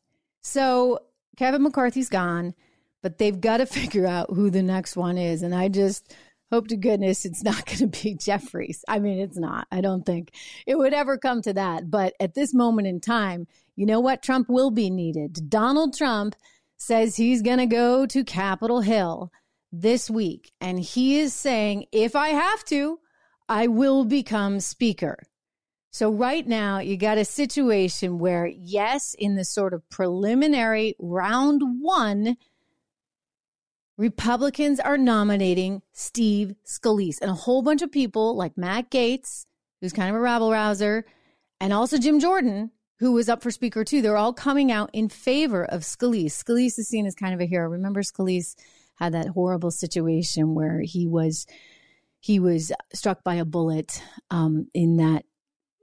[0.42, 1.00] So
[1.36, 2.54] Kevin McCarthy's gone,
[3.02, 5.42] but they've got to figure out who the next one is.
[5.42, 6.14] And I just
[6.50, 8.84] hope to goodness it's not going to be Jeffries.
[8.86, 9.66] I mean, it's not.
[9.70, 10.32] I don't think
[10.66, 11.90] it would ever come to that.
[11.90, 14.22] But at this moment in time, you know what?
[14.22, 15.48] Trump will be needed.
[15.48, 16.36] Donald Trump
[16.76, 19.32] says he's going to go to Capitol Hill
[19.70, 20.52] this week.
[20.60, 22.98] And he is saying, if I have to,
[23.48, 25.16] I will become speaker.
[25.92, 31.60] So right now you got a situation where yes, in the sort of preliminary round
[31.82, 32.38] one,
[33.98, 39.44] Republicans are nominating Steve Scalise and a whole bunch of people like Matt Gaetz,
[39.82, 41.04] who's kind of a rabble rouser,
[41.60, 44.00] and also Jim Jordan, who was up for speaker too.
[44.00, 46.42] They're all coming out in favor of Scalise.
[46.42, 47.68] Scalise is seen as kind of a hero.
[47.68, 48.54] Remember Scalise
[48.94, 51.46] had that horrible situation where he was
[52.18, 55.24] he was struck by a bullet um, in that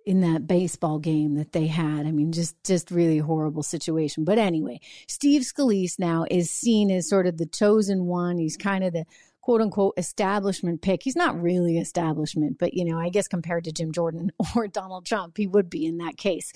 [0.05, 2.05] in that baseball game that they had.
[2.05, 4.23] I mean, just just really horrible situation.
[4.23, 8.37] But anyway, Steve Scalise now is seen as sort of the chosen one.
[8.37, 9.05] He's kind of the
[9.41, 11.01] quote unquote establishment pick.
[11.03, 15.05] He's not really establishment, but you know, I guess compared to Jim Jordan or Donald
[15.05, 16.51] Trump, he would be in that case.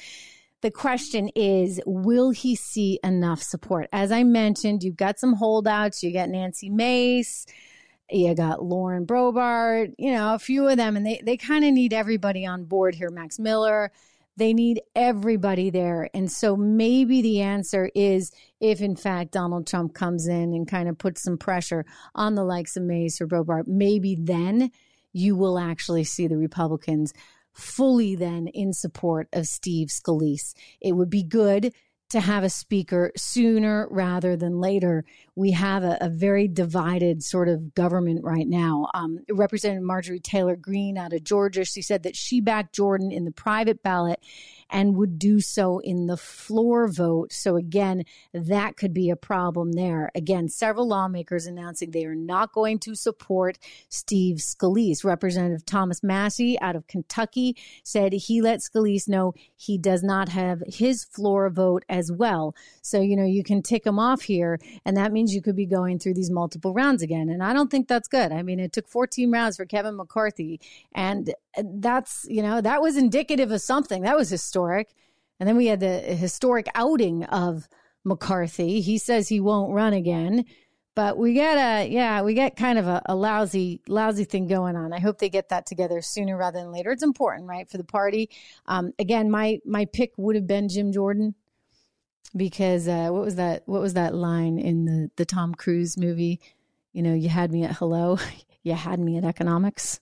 [0.61, 3.89] The question is, will he see enough support?
[3.91, 6.01] As I mentioned, you've got some holdouts.
[6.01, 7.45] You got Nancy Mace,
[8.13, 11.73] you got Lauren Boebert, you know, a few of them, and they, they kind of
[11.73, 13.09] need everybody on board here.
[13.09, 13.91] Max Miller,
[14.37, 16.09] they need everybody there.
[16.13, 20.89] And so maybe the answer is if, in fact, Donald Trump comes in and kind
[20.89, 21.85] of puts some pressure
[22.15, 24.71] on the likes of Mace or Boebert, maybe then
[25.11, 27.13] you will actually see the Republicans
[27.51, 30.53] fully then in support of Steve Scalise.
[30.81, 31.73] It would be good
[32.13, 35.03] to have a speaker sooner rather than later.
[35.35, 38.87] We have a, a very divided sort of government right now.
[38.93, 43.25] Um, Representative Marjorie Taylor Greene out of Georgia, she said that she backed Jordan in
[43.25, 44.19] the private ballot
[44.73, 47.31] and would do so in the floor vote.
[47.31, 48.03] So, again,
[48.33, 50.09] that could be a problem there.
[50.15, 55.05] Again, several lawmakers announcing they are not going to support Steve Scalise.
[55.05, 60.63] Representative Thomas Massie out of Kentucky said he let Scalise know he does not have
[60.67, 62.55] his floor vote as well.
[62.81, 65.67] So, you know, you can tick him off here, and that means you could be
[65.67, 67.29] going through these multiple rounds again.
[67.29, 68.31] And I don't think that's good.
[68.31, 70.59] I mean, it took 14 rounds for Kevin McCarthy,
[70.95, 74.03] and that's, you know, that was indicative of something.
[74.03, 74.93] That was historic.
[75.39, 77.67] And then we had the historic outing of
[78.03, 78.81] McCarthy.
[78.81, 80.45] He says he won't run again.
[80.95, 84.75] But we got a yeah, we get kind of a, a, lousy lousy thing going
[84.75, 84.93] on.
[84.93, 86.91] I hope they get that together sooner rather than later.
[86.91, 88.29] It's important, right, for the party.
[88.67, 91.33] Um, again, my my pick would have been Jim Jordan
[92.35, 93.63] because uh, what was that?
[93.65, 96.39] What was that line in the the Tom Cruise movie?
[96.91, 98.19] You know, you had me at hello,
[98.63, 99.99] you had me at economics.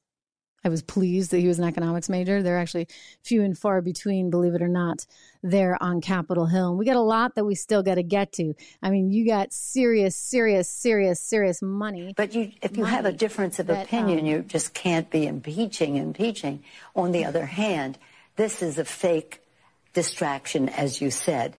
[0.63, 2.43] I was pleased that he was an economics major.
[2.43, 2.87] They're actually
[3.23, 5.05] few and far between, believe it or not,
[5.41, 6.69] there on Capitol Hill.
[6.69, 8.53] And we got a lot that we still got to get to.
[8.81, 12.13] I mean, you got serious, serious, serious, serious money.
[12.15, 15.25] But you, if you have a difference of that, opinion, um, you just can't be
[15.25, 16.63] impeaching, impeaching.
[16.95, 17.97] On the other hand,
[18.35, 19.41] this is a fake
[19.93, 21.57] distraction, as you said.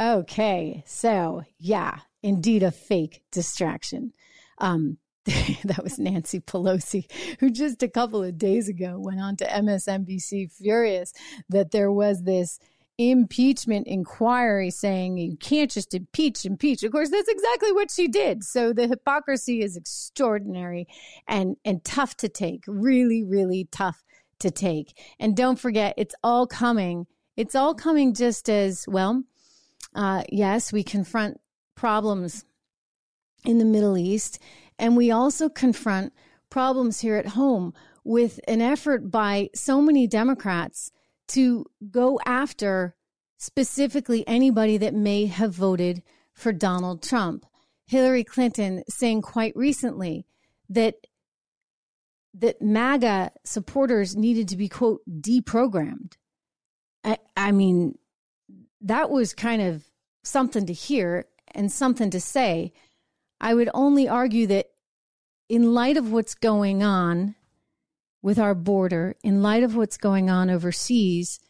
[0.00, 0.82] Okay.
[0.86, 4.12] So, yeah, indeed a fake distraction.
[4.58, 4.98] Um,
[5.64, 10.50] that was Nancy Pelosi, who just a couple of days ago went on to MSNBC
[10.52, 11.12] furious
[11.48, 12.58] that there was this
[12.98, 16.82] impeachment inquiry saying you can't just impeach, impeach.
[16.82, 18.44] Of course, that's exactly what she did.
[18.44, 20.86] So the hypocrisy is extraordinary
[21.26, 24.02] and, and tough to take, really, really tough
[24.40, 24.98] to take.
[25.18, 27.06] And don't forget, it's all coming.
[27.36, 29.22] It's all coming just as well.
[29.94, 31.40] Uh, yes, we confront
[31.74, 32.44] problems
[33.44, 34.38] in the Middle East
[34.78, 36.12] and we also confront
[36.50, 37.72] problems here at home
[38.04, 40.90] with an effort by so many Democrats
[41.28, 42.94] to go after
[43.38, 46.02] specifically anybody that may have voted
[46.32, 47.46] for Donald Trump.
[47.86, 50.26] Hillary Clinton saying quite recently
[50.68, 50.94] that
[52.34, 56.14] that MAGA supporters needed to be quote deprogrammed.
[57.04, 57.98] I, I mean,
[58.80, 59.84] that was kind of
[60.22, 62.72] something to hear and something to say.
[63.42, 64.68] I would only argue that
[65.48, 67.34] in light of what's going on
[68.22, 71.40] with our border, in light of what's going on overseas,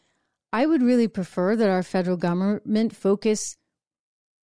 [0.55, 3.59] I would really prefer that our federal government focus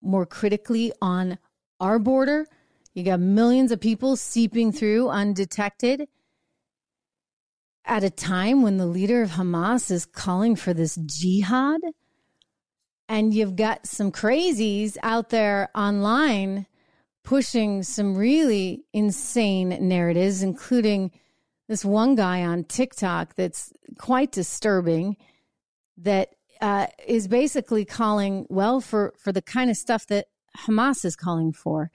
[0.02, 1.38] more critically on
[1.80, 2.46] our border.
[2.92, 6.06] You got millions of people seeping through undetected
[7.86, 11.80] at a time when the leader of Hamas is calling for this jihad.
[13.08, 16.66] And you've got some crazies out there online
[17.28, 21.10] pushing some really insane narratives, including
[21.68, 25.14] this one guy on TikTok that's quite disturbing
[25.98, 26.30] that
[26.62, 31.52] uh, is basically calling well for for the kind of stuff that Hamas is calling
[31.52, 31.90] for,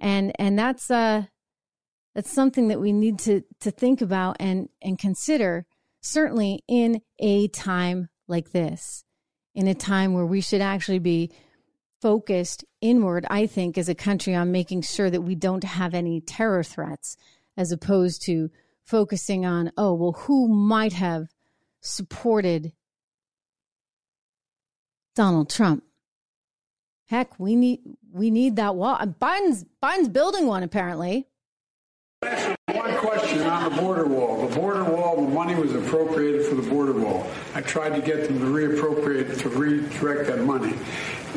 [0.00, 1.24] and and that's uh
[2.14, 5.66] that's something that we need to to think about and and consider
[6.00, 9.04] certainly in a time like this,
[9.54, 11.30] in a time where we should actually be
[12.00, 16.20] focused inward, I think, as a country on making sure that we don't have any
[16.20, 17.16] terror threats,
[17.56, 18.50] as opposed to
[18.84, 21.28] focusing on, oh, well, who might have
[21.80, 22.72] supported
[25.14, 25.84] Donald Trump?
[27.06, 27.80] Heck, we need
[28.12, 28.98] we need that wall.
[28.98, 31.26] Biden's Biden's building one apparently.
[32.78, 34.46] One question on the border wall.
[34.46, 37.28] The border wall, the money was appropriated for the border wall.
[37.52, 40.74] I tried to get them to reappropriate to redirect that money.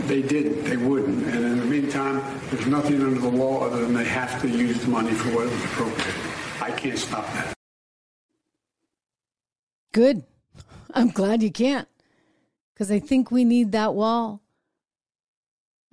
[0.01, 0.65] They didn't.
[0.65, 1.25] They wouldn't.
[1.25, 2.21] And in the meantime,
[2.51, 5.45] there's nothing under the law other than they have to use the money for what
[5.49, 6.15] was appropriate.
[6.61, 7.55] I can't stop that.
[9.93, 10.23] Good.
[10.93, 11.87] I'm glad you can't.
[12.73, 14.43] Because I think we need that wall.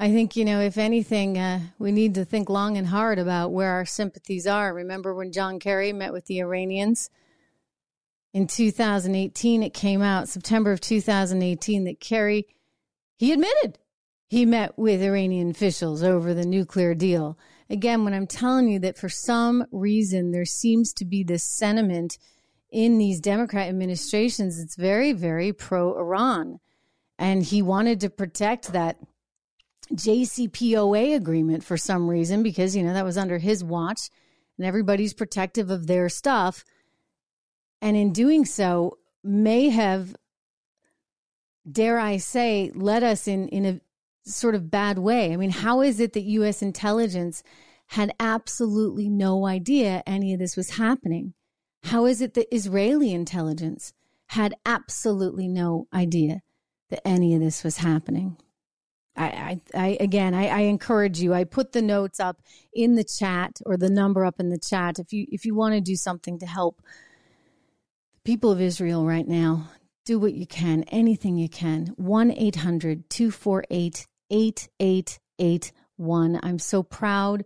[0.01, 3.51] I think, you know, if anything, uh, we need to think long and hard about
[3.51, 4.73] where our sympathies are.
[4.73, 7.11] Remember when John Kerry met with the Iranians
[8.33, 9.65] in 2018?
[9.65, 12.47] It came out September of 2018 that Kerry,
[13.17, 13.79] he admitted
[14.29, 17.37] he met with Iranian officials over the nuclear deal.
[17.69, 22.19] Again, when I'm telling you that for some reason there seems to be this sentiment
[22.71, 26.61] in these Democrat administrations, it's very, very pro Iran.
[27.19, 28.99] And he wanted to protect that
[29.95, 34.11] JCPOA agreement for some reason because, you know, that was under his watch
[34.57, 36.65] and everybody's protective of their stuff.
[37.81, 40.15] And in doing so, may have,
[41.71, 43.81] dare I say, led us in, in a
[44.31, 45.33] sort of bad way.
[45.33, 46.63] I mean, how is it that U.S.
[46.63, 47.43] intelligence
[47.87, 51.35] had absolutely no idea any of this was happening?
[51.85, 53.93] How is it that Israeli intelligence
[54.27, 56.43] had absolutely no idea
[56.91, 58.37] that any of this was happening?
[59.19, 61.35] I, I, I again, I, I, encourage you.
[61.35, 62.41] I put the notes up
[62.73, 65.75] in the chat or the number up in the chat if you if you want
[65.75, 66.81] to do something to help
[68.15, 69.71] the people of Israel right now.
[70.07, 71.89] Do what you can, anything you can.
[71.97, 76.41] 1 800 248 8881.
[76.43, 77.45] I'm so proud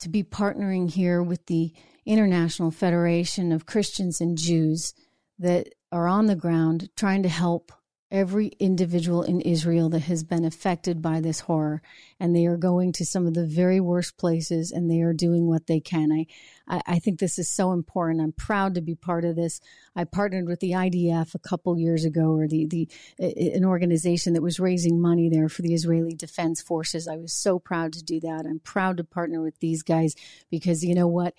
[0.00, 1.72] to be partnering here with the
[2.04, 4.94] International Federation of Christians and Jews
[5.38, 7.72] that are on the ground trying to help
[8.12, 11.80] every individual in Israel that has been affected by this horror.
[12.20, 15.48] And they are going to some of the very worst places and they are doing
[15.48, 16.12] what they can.
[16.12, 16.26] I,
[16.68, 18.20] I, I think this is so important.
[18.20, 19.60] I'm proud to be part of this.
[19.96, 22.88] I partnered with the IDF a couple years ago, or the, the
[23.18, 27.08] an organization that was raising money there for the Israeli Defense Forces.
[27.08, 28.44] I was so proud to do that.
[28.46, 30.14] I'm proud to partner with these guys
[30.50, 31.34] because you know what?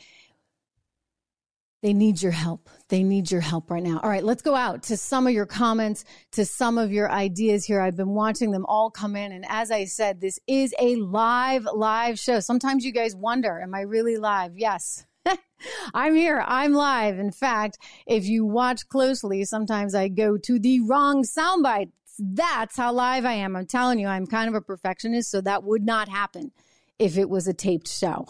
[1.83, 2.69] They need your help.
[2.87, 3.99] They need your help right now.
[4.01, 7.65] All right, let's go out to some of your comments, to some of your ideas
[7.65, 7.81] here.
[7.81, 9.33] I've been watching them all come in.
[9.33, 12.39] And as I said, this is a live, live show.
[12.39, 14.53] Sometimes you guys wonder, am I really live?
[14.55, 15.05] Yes.
[15.93, 16.41] I'm here.
[16.47, 17.19] I'm live.
[17.19, 17.77] In fact,
[18.07, 21.91] if you watch closely, sometimes I go to the wrong soundbite.
[22.17, 23.57] That's how live I am.
[23.57, 26.53] I'm telling you, I'm kind of a perfectionist, so that would not happen
[26.97, 28.25] if it was a taped show.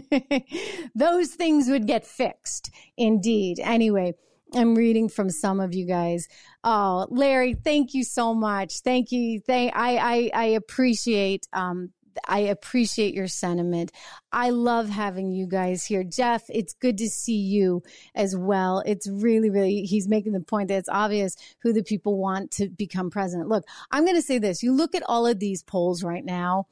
[0.94, 3.60] Those things would get fixed indeed.
[3.60, 4.14] Anyway,
[4.54, 6.28] I'm reading from some of you guys.
[6.62, 8.80] Oh, Larry, thank you so much.
[8.80, 9.40] Thank you.
[9.40, 11.92] Thank I I, I appreciate um
[12.26, 13.92] I appreciate your sentiment.
[14.32, 16.04] I love having you guys here.
[16.04, 17.82] Jeff, it's good to see you
[18.14, 18.82] as well.
[18.86, 22.68] It's really, really, he's making the point that it's obvious who the people want to
[22.68, 23.48] become president.
[23.48, 24.62] Look, I'm going to say this.
[24.62, 26.66] You look at all of these polls right now,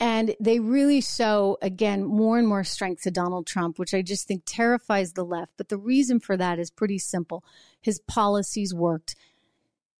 [0.00, 4.28] and they really show, again, more and more strength to Donald Trump, which I just
[4.28, 5.52] think terrifies the left.
[5.56, 7.44] But the reason for that is pretty simple
[7.80, 9.16] his policies worked.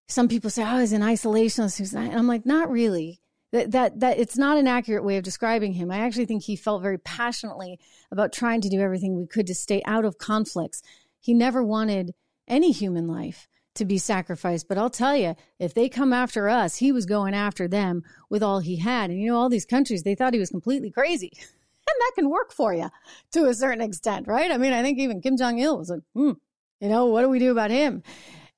[0.07, 1.95] Some people say, oh, he's an isolationist.
[1.95, 3.21] And I'm like, not really.
[3.51, 5.91] That, that, that it's not an accurate way of describing him.
[5.91, 7.81] I actually think he felt very passionately
[8.11, 10.83] about trying to do everything we could to stay out of conflicts.
[11.19, 12.15] He never wanted
[12.47, 13.49] any human life
[13.79, 14.69] to be sacrificed.
[14.69, 18.43] But I'll tell you, if they come after us, he was going after them with
[18.43, 19.11] all he had.
[19.11, 21.33] And you know, all these countries, they thought he was completely crazy.
[21.89, 22.91] and that can work for you
[23.33, 24.51] to a certain extent, right?
[24.51, 26.33] I mean, I think even Kim Jong il was like, hmm,
[26.81, 28.03] you know, what do we do about him?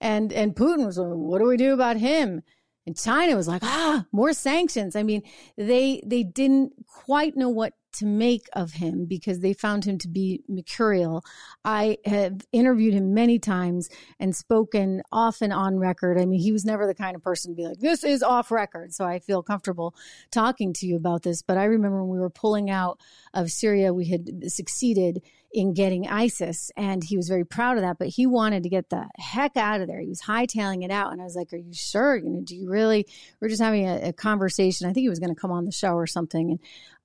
[0.01, 2.43] And and Putin was like, what do we do about him?
[2.87, 4.97] And China was like, ah, more sanctions.
[4.97, 5.23] I mean,
[5.57, 10.09] they they didn't quite know what to make of him because they found him to
[10.09, 11.25] be mercurial.
[11.65, 13.89] I have interviewed him many times
[14.19, 16.19] and spoken often on record.
[16.19, 18.51] I mean, he was never the kind of person to be like, this is off
[18.51, 18.95] record.
[18.95, 19.95] So I feel comfortable
[20.31, 21.43] talking to you about this.
[21.43, 23.01] But I remember when we were pulling out
[23.35, 25.23] of Syria, we had succeeded
[25.53, 27.99] in getting ISIS, and he was very proud of that.
[27.99, 30.01] But he wanted to get the heck out of there.
[30.01, 32.17] He was hightailing it out, and I was like, "Are you sure?
[32.17, 33.07] You know, do you really?"
[33.41, 34.89] We are just having a, a conversation.
[34.89, 36.61] I think he was going to come on the show or something, and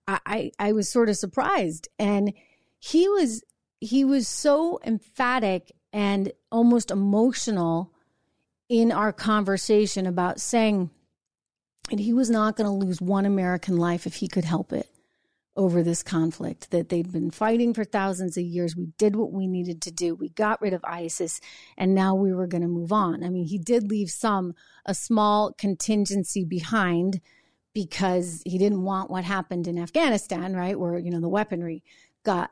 [0.08, 1.88] I, I was sort of surprised.
[1.98, 2.34] And
[2.80, 3.44] he was
[3.80, 7.92] he was so emphatic and almost emotional
[8.70, 10.90] in our conversation about saying
[11.90, 14.90] that he was not going to lose one American life if he could help it
[15.58, 18.76] over this conflict that they'd been fighting for thousands of years.
[18.76, 20.14] We did what we needed to do.
[20.14, 21.40] We got rid of ISIS
[21.78, 23.24] and now we were going to move on.
[23.24, 24.54] I mean, he did leave some,
[24.86, 27.22] a small contingency behind
[27.76, 30.80] because he didn't want what happened in Afghanistan, right?
[30.80, 31.84] Where, you know, the weaponry
[32.24, 32.50] got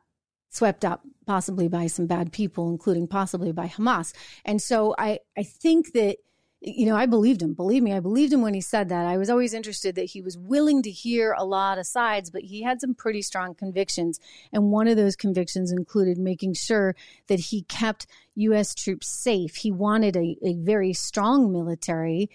[0.49, 4.13] swept up possibly by some bad people, including possibly by Hamas.
[4.43, 6.17] And so I, I think that,
[6.59, 7.53] you know, I believed him.
[7.53, 9.05] Believe me, I believed him when he said that.
[9.05, 12.41] I was always interested that he was willing to hear a lot of sides, but
[12.41, 14.19] he had some pretty strong convictions.
[14.51, 16.95] And one of those convictions included making sure
[17.27, 18.75] that he kept U.S.
[18.75, 19.55] troops safe.
[19.55, 22.29] He wanted a, a very strong military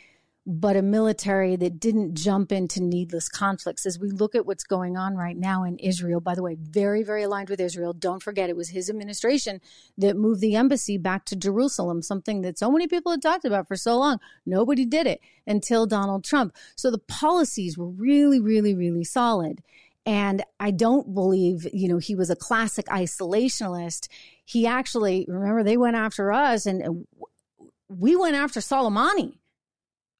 [0.51, 3.85] but a military that didn't jump into needless conflicts.
[3.85, 7.03] As we look at what's going on right now in Israel, by the way, very,
[7.03, 7.93] very aligned with Israel.
[7.93, 9.61] Don't forget, it was his administration
[9.99, 13.69] that moved the embassy back to Jerusalem, something that so many people had talked about
[13.69, 14.20] for so long.
[14.47, 16.57] Nobody did it until Donald Trump.
[16.77, 19.61] So the policies were really, really, really solid.
[20.07, 24.09] And I don't believe, you know, he was a classic isolationist.
[24.47, 29.35] He actually, remember, they went after us and uh, we went after Soleimani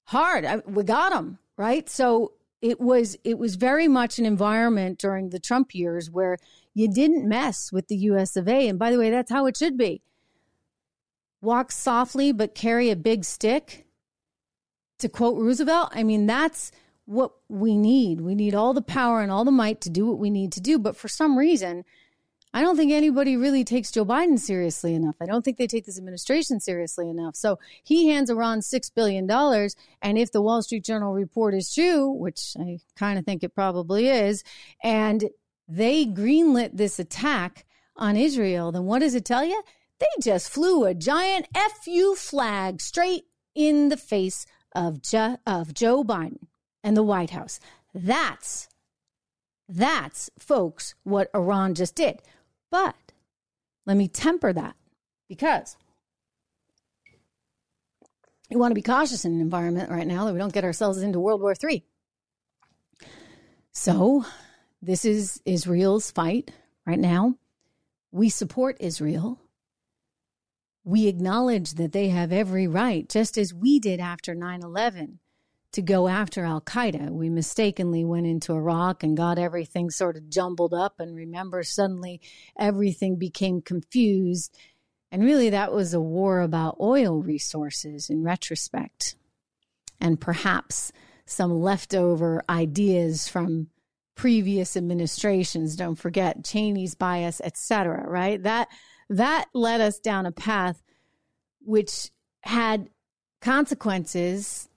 [0.09, 0.44] hard.
[0.44, 1.90] I, we got them right?
[1.90, 2.32] So
[2.62, 6.39] it was it was very much an environment during the Trump years where
[6.72, 8.68] you didn't mess with the US of A.
[8.68, 10.01] And by the way, that's how it should be.
[11.43, 13.85] Walk softly but carry a big stick.
[15.01, 16.72] To quote Roosevelt, I mean that's
[17.05, 18.20] what we need.
[18.20, 20.60] We need all the power and all the might to do what we need to
[20.60, 20.78] do.
[20.78, 21.85] But for some reason,
[22.54, 25.16] I don't think anybody really takes Joe Biden seriously enough.
[25.20, 27.36] I don't think they take this administration seriously enough.
[27.36, 29.30] So he hands Iran $6 billion.
[30.00, 33.54] And if the Wall Street Journal report is true, which I kind of think it
[33.54, 34.44] probably is,
[34.82, 35.28] and
[35.68, 37.66] they greenlit this attack
[37.96, 39.62] on Israel, then what does it tell you?
[39.98, 41.48] They just flew a giant
[41.82, 46.46] FU flag straight in the face of, jo- of Joe Biden
[46.82, 47.60] and the White House.
[47.92, 48.68] That's
[49.68, 52.22] that's, folks, what Iran just did.
[52.70, 52.96] But
[53.86, 54.76] let me temper that
[55.28, 55.76] because
[58.50, 61.02] we want to be cautious in an environment right now that we don't get ourselves
[61.02, 61.84] into World War III.
[63.72, 64.24] So,
[64.82, 66.50] this is Israel's fight
[66.86, 67.34] right now.
[68.10, 69.38] We support Israel.
[70.84, 75.18] We acknowledge that they have every right, just as we did after 9 11,
[75.72, 77.10] to go after Al Qaeda.
[77.10, 80.98] We mistakenly went into Iraq and got everything sort of jumbled up.
[80.98, 82.20] And remember, suddenly
[82.58, 84.56] everything became confused.
[85.10, 89.16] And really, that was a war about oil resources in retrospect.
[90.00, 90.92] And perhaps
[91.26, 93.68] some leftover ideas from
[94.14, 95.76] previous administrations.
[95.76, 98.08] Don't forget Cheney's bias, etc.
[98.08, 98.42] Right?
[98.42, 98.68] That
[99.10, 100.82] that led us down a path
[101.60, 102.10] which
[102.42, 102.88] had
[103.40, 104.68] consequences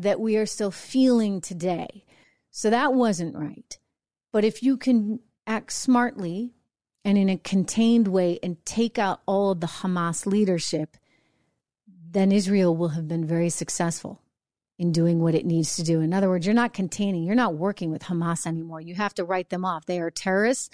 [0.00, 2.04] that we are still feeling today.
[2.50, 3.78] So that wasn't right.
[4.32, 6.54] But if you can act smartly
[7.04, 10.96] and in a contained way and take out all of the Hamas leadership,
[11.86, 14.20] then Israel will have been very successful
[14.78, 16.00] in doing what it needs to do.
[16.00, 18.80] In other words, you're not containing, you're not working with Hamas anymore.
[18.80, 19.84] You have to write them off.
[19.84, 20.70] They are terrorists,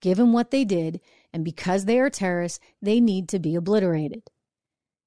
[0.00, 1.00] given what they did.
[1.32, 4.24] And because they are terrorists, they need to be obliterated.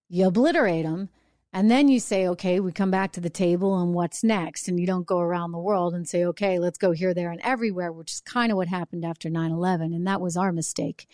[0.08, 1.10] You obliterate them,
[1.52, 4.68] and then you say, okay, we come back to the table and what's next?
[4.68, 7.42] And you don't go around the world and say, okay, let's go here, there, and
[7.44, 9.94] everywhere, which is kind of what happened after 9 11.
[9.94, 11.08] And that was our mistake.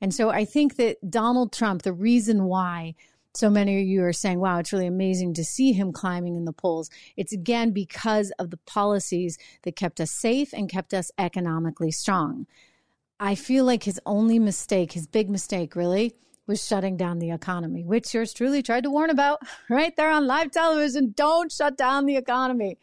[0.00, 2.94] And so I think that Donald Trump, the reason why
[3.34, 6.44] so many of you are saying, wow, it's really amazing to see him climbing in
[6.44, 6.90] the polls.
[7.16, 12.46] It's again because of the policies that kept us safe and kept us economically strong.
[13.20, 16.14] I feel like his only mistake, his big mistake, really,
[16.46, 19.40] was shutting down the economy, which yours truly tried to warn about
[19.70, 21.12] right there on live television.
[21.16, 22.78] Don't shut down the economy.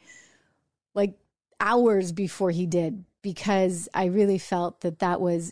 [0.94, 1.14] Like
[1.60, 5.52] hours before he did, because I really felt that that was,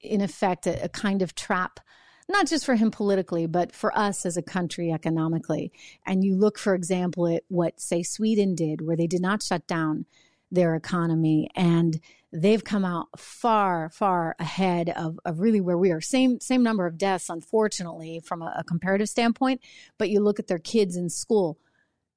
[0.00, 1.80] in effect, a, a kind of trap
[2.28, 5.72] not just for him politically, but for us as a country economically.
[6.06, 9.66] And you look, for example, at what, say, Sweden did, where they did not shut
[9.66, 10.06] down
[10.50, 12.00] their economy and
[12.34, 16.00] they've come out far, far ahead of, of really where we are.
[16.00, 19.60] Same same number of deaths, unfortunately, from a, a comparative standpoint.
[19.98, 21.58] But you look at their kids in school.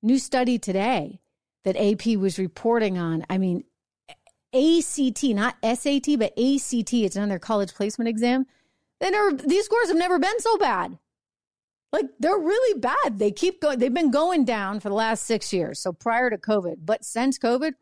[0.01, 1.19] New study today
[1.63, 3.25] that AP was reporting on.
[3.29, 3.63] I mean,
[4.53, 6.93] ACT, not SAT, but ACT.
[6.93, 8.45] It's another college placement exam.
[8.99, 10.97] Then these scores have never been so bad.
[11.91, 13.19] Like they're really bad.
[13.19, 13.79] They keep going.
[13.79, 15.79] They've been going down for the last six years.
[15.79, 17.73] So prior to COVID, but since COVID,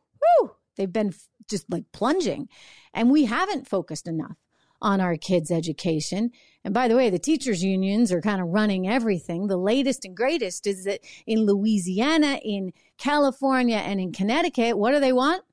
[0.42, 1.14] whoo, they've been
[1.50, 2.50] just like plunging.
[2.94, 4.38] And we haven't focused enough
[4.82, 6.32] on our kids' education.
[6.64, 9.48] And by the way, the teachers' unions are kind of running everything.
[9.48, 15.00] The latest and greatest is that in Louisiana, in California, and in Connecticut, what do
[15.00, 15.44] they want?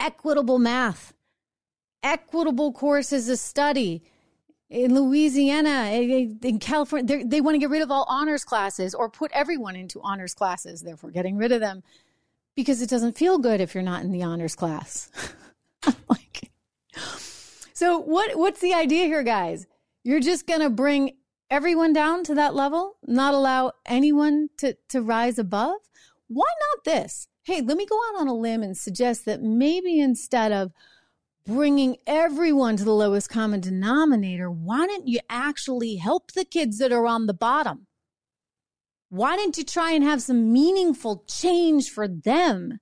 [0.00, 1.12] Equitable math,
[2.02, 4.02] equitable courses of study.
[4.70, 8.94] In Louisiana, eh, eh, in California, they want to get rid of all honors classes
[8.94, 11.82] or put everyone into honors classes, therefore getting rid of them
[12.56, 15.10] because it doesn't feel good if you're not in the honors class.
[16.08, 16.50] like,
[17.72, 18.36] so what?
[18.38, 19.66] What's the idea here, guys?
[20.02, 21.16] You're just gonna bring
[21.50, 25.76] everyone down to that level, not allow anyone to to rise above.
[26.28, 27.28] Why not this?
[27.42, 30.72] Hey, let me go out on a limb and suggest that maybe instead of
[31.44, 36.92] bringing everyone to the lowest common denominator, why don't you actually help the kids that
[36.92, 37.86] are on the bottom?
[39.14, 42.80] Why didn't you try and have some meaningful change for them?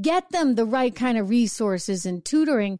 [0.00, 2.78] Get them the right kind of resources and tutoring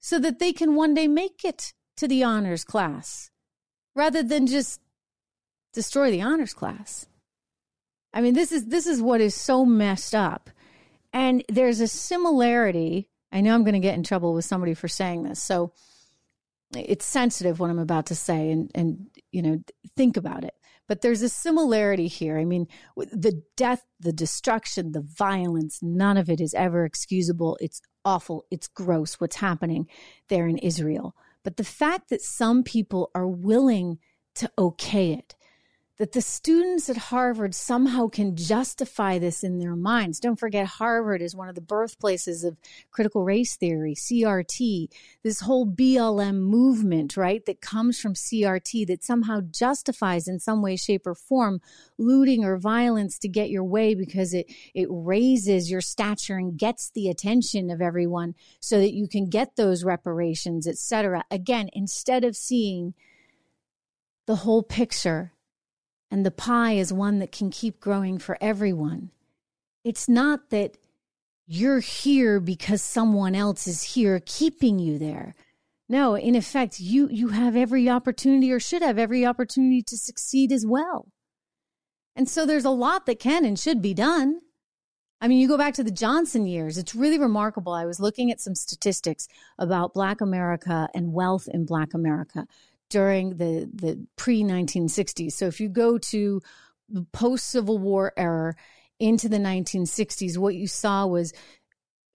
[0.00, 3.30] so that they can one day make it to the honors class
[3.94, 4.80] rather than just
[5.74, 7.06] destroy the honors class.
[8.14, 10.48] I mean, this is this is what is so messed up.
[11.12, 13.10] And there's a similarity.
[13.30, 15.42] I know I'm going to get in trouble with somebody for saying this.
[15.42, 15.74] So
[16.74, 19.62] it's sensitive what I'm about to say and and you know,
[19.98, 20.54] think about it.
[20.88, 22.38] But there's a similarity here.
[22.38, 22.66] I mean,
[22.96, 27.58] the death, the destruction, the violence, none of it is ever excusable.
[27.60, 28.46] It's awful.
[28.50, 29.86] It's gross what's happening
[30.28, 31.14] there in Israel.
[31.44, 33.98] But the fact that some people are willing
[34.36, 35.34] to okay it,
[35.98, 40.20] that the students at Harvard somehow can justify this in their minds.
[40.20, 42.56] Don't forget, Harvard is one of the birthplaces of
[42.92, 44.88] critical race theory, CRT,
[45.24, 50.76] this whole BLM movement, right, that comes from CRT that somehow justifies in some way,
[50.76, 51.60] shape, or form
[51.98, 56.90] looting or violence to get your way because it, it raises your stature and gets
[56.90, 61.24] the attention of everyone so that you can get those reparations, etc.
[61.28, 62.94] Again, instead of seeing
[64.26, 65.32] the whole picture
[66.10, 69.10] and the pie is one that can keep growing for everyone.
[69.84, 70.76] It's not that
[71.46, 75.34] you're here because someone else is here keeping you there.
[75.88, 80.52] No, in effect, you you have every opportunity or should have every opportunity to succeed
[80.52, 81.08] as well.
[82.14, 84.40] And so there's a lot that can and should be done.
[85.20, 87.72] I mean, you go back to the Johnson years, it's really remarkable.
[87.72, 89.26] I was looking at some statistics
[89.58, 92.46] about Black America and wealth in Black America
[92.88, 95.32] during the, the pre 1960s.
[95.32, 96.40] So if you go to
[96.88, 98.54] the post Civil War era
[98.98, 101.32] into the 1960s, what you saw was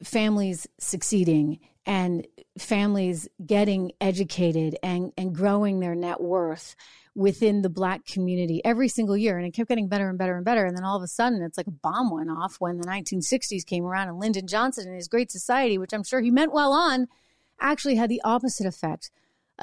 [0.03, 2.27] families succeeding and
[2.57, 6.75] families getting educated and, and growing their net worth
[7.15, 9.37] within the black community every single year.
[9.37, 10.65] And it kept getting better and better and better.
[10.65, 13.65] And then all of a sudden, it's like a bomb went off when the 1960s
[13.65, 16.73] came around and Lyndon Johnson and his Great Society, which I'm sure he meant well
[16.73, 17.07] on,
[17.59, 19.11] actually had the opposite effect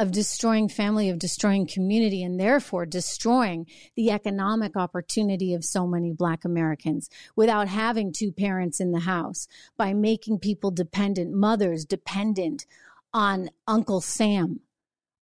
[0.01, 3.67] of destroying family, of destroying community, and therefore destroying
[3.97, 9.47] the economic opportunity of so many Black Americans without having two parents in the house,
[9.77, 12.65] by making people dependent, mothers dependent
[13.13, 14.61] on Uncle Sam,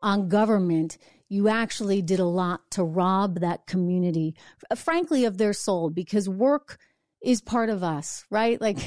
[0.00, 0.96] on government.
[1.28, 4.36] You actually did a lot to rob that community,
[4.76, 6.78] frankly, of their soul because work
[7.20, 8.60] is part of us, right?
[8.60, 8.78] Like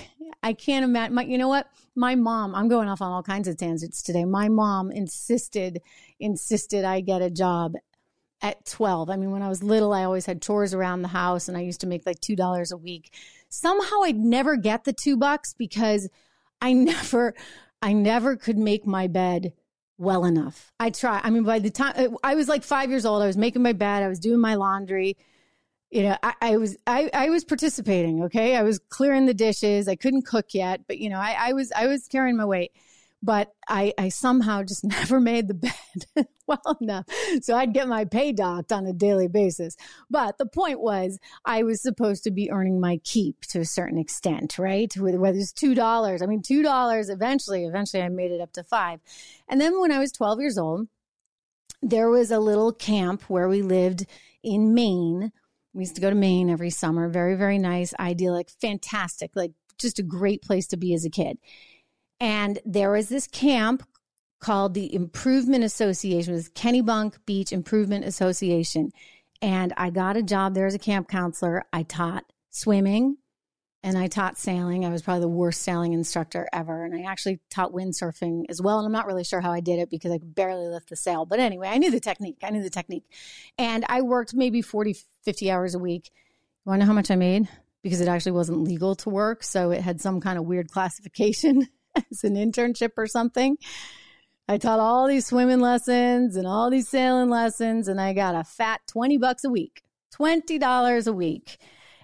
[0.43, 1.15] I can't imagine.
[1.15, 1.67] My, you know what?
[1.95, 2.55] My mom.
[2.55, 4.25] I'm going off on all kinds of tangents today.
[4.25, 5.81] My mom insisted
[6.19, 7.73] insisted I get a job
[8.41, 9.09] at 12.
[9.09, 11.61] I mean, when I was little, I always had chores around the house, and I
[11.61, 13.13] used to make like two dollars a week.
[13.49, 16.09] Somehow, I'd never get the two bucks because
[16.61, 17.33] I never,
[17.81, 19.53] I never could make my bed
[19.97, 20.71] well enough.
[20.79, 21.21] I try.
[21.23, 23.73] I mean, by the time I was like five years old, I was making my
[23.73, 25.17] bed, I was doing my laundry
[25.91, 28.23] you know, I, I, was I, I was participating.
[28.23, 29.87] Okay, I was clearing the dishes.
[29.87, 32.71] I couldn't cook yet, but you know, I, I was I was carrying my weight.
[33.23, 35.75] But I, I somehow just never made the bed
[36.47, 37.05] well enough.
[37.41, 39.75] So I'd get my pay docked on a daily basis.
[40.09, 43.99] But the point was, I was supposed to be earning my keep to a certain
[43.99, 44.91] extent, right?
[44.97, 46.23] Whether it's $2.
[46.23, 49.01] I mean, $2 eventually, eventually I made it up to five.
[49.47, 50.87] And then when I was 12 years old,
[51.83, 54.07] there was a little camp where we lived
[54.43, 55.31] in Maine
[55.73, 57.07] we used to go to Maine every summer.
[57.07, 61.37] Very, very nice, idyllic, fantastic, like just a great place to be as a kid.
[62.19, 63.83] And there was this camp
[64.39, 66.33] called the Improvement Association.
[66.33, 68.91] It was Kennebunk Beach Improvement Association.
[69.41, 71.63] And I got a job there as a camp counselor.
[71.71, 73.17] I taught swimming,
[73.83, 74.85] and I taught sailing.
[74.85, 76.85] I was probably the worst sailing instructor ever.
[76.85, 78.77] And I actually taught windsurfing as well.
[78.77, 80.95] And I'm not really sure how I did it because I could barely lift the
[80.95, 81.25] sail.
[81.25, 82.37] But anyway, I knew the technique.
[82.43, 83.05] I knew the technique.
[83.57, 86.11] And I worked maybe 40, 50 hours a week.
[86.63, 87.49] You want to know how much I made?
[87.81, 89.41] Because it actually wasn't legal to work.
[89.43, 91.67] So it had some kind of weird classification
[92.11, 93.57] as an internship or something.
[94.47, 98.43] I taught all these swimming lessons and all these sailing lessons, and I got a
[98.43, 99.81] fat 20 bucks a week,
[100.13, 101.57] $20 a week.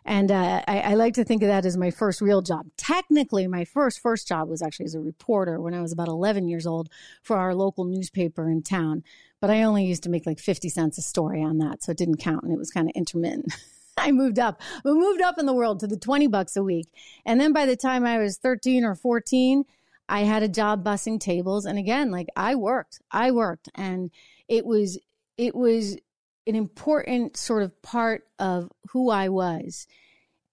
[0.07, 2.67] And uh, I, I, like to think of that as my first real job.
[2.77, 6.47] Technically, my first first job was actually as a reporter when I was about 11
[6.47, 6.89] years old
[7.21, 9.03] for our local newspaper in town.
[9.41, 11.97] But I only used to make like 50 cents a story on that, so it
[11.97, 13.53] didn't count, and it was kind of intermittent.
[13.97, 14.61] I moved up.
[14.85, 16.87] We moved up in the world to the 20 bucks a week.
[17.25, 19.65] And then by the time I was 13 or 14,
[20.07, 21.65] I had a job bussing tables.
[21.65, 23.67] And again, like I worked, I worked.
[23.75, 24.11] And
[24.47, 24.99] it was,
[25.37, 25.97] it was
[26.47, 29.87] an important sort of part of who I was.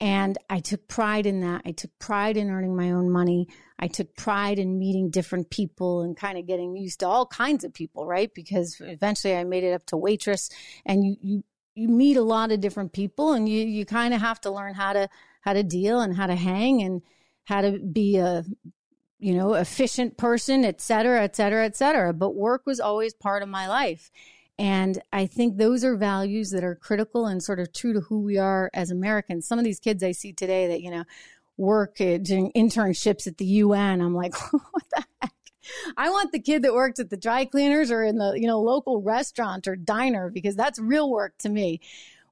[0.00, 1.62] And I took pride in that.
[1.64, 3.48] I took pride in earning my own money.
[3.78, 7.64] I took pride in meeting different people and kind of getting used to all kinds
[7.64, 8.30] of people, right?
[8.34, 10.50] Because eventually I made it up to waitress
[10.84, 11.44] and you, you
[11.74, 14.74] you meet a lot of different people and you you kind of have to learn
[14.74, 15.08] how to
[15.40, 17.02] how to deal and how to hang and
[17.44, 18.44] how to be a
[19.18, 23.42] you know efficient person et cetera et cetera et cetera but work was always part
[23.42, 24.10] of my life
[24.58, 28.20] and i think those are values that are critical and sort of true to who
[28.20, 31.04] we are as americans some of these kids i see today that you know
[31.56, 35.32] work doing internships at the un i'm like what the heck
[35.96, 38.60] I want the kid that worked at the dry cleaners or in the, you know,
[38.60, 41.80] local restaurant or diner because that's real work to me.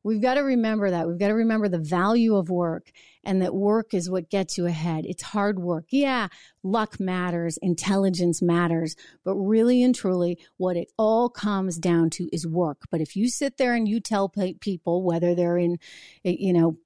[0.04, 1.06] We've got to remember that.
[1.06, 2.90] We've got to remember the value of work
[3.24, 5.04] and that work is what gets you ahead.
[5.06, 5.86] It's hard work.
[5.90, 6.28] Yeah,
[6.64, 12.46] luck matters, intelligence matters, but really and truly, what it all comes down to is
[12.46, 12.82] work.
[12.90, 14.28] But if you sit there and you tell
[14.60, 15.78] people, whether they're in,
[16.24, 16.78] eh, you know,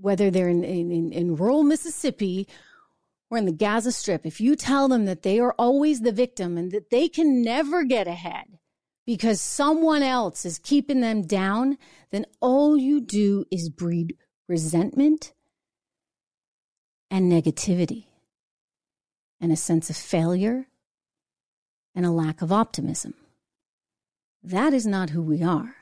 [0.00, 2.48] whether they're in, in, in rural Mississippi
[3.30, 6.58] or in the Gaza Strip, if you tell them that they are always the victim
[6.58, 8.58] and that they can never get ahead
[9.06, 11.78] because someone else is keeping them down,
[12.10, 14.16] then all you do is breed
[14.48, 15.32] resentment
[17.10, 18.06] and negativity
[19.40, 20.66] and a sense of failure
[21.94, 23.14] and a lack of optimism.
[24.42, 25.76] That is not who we are.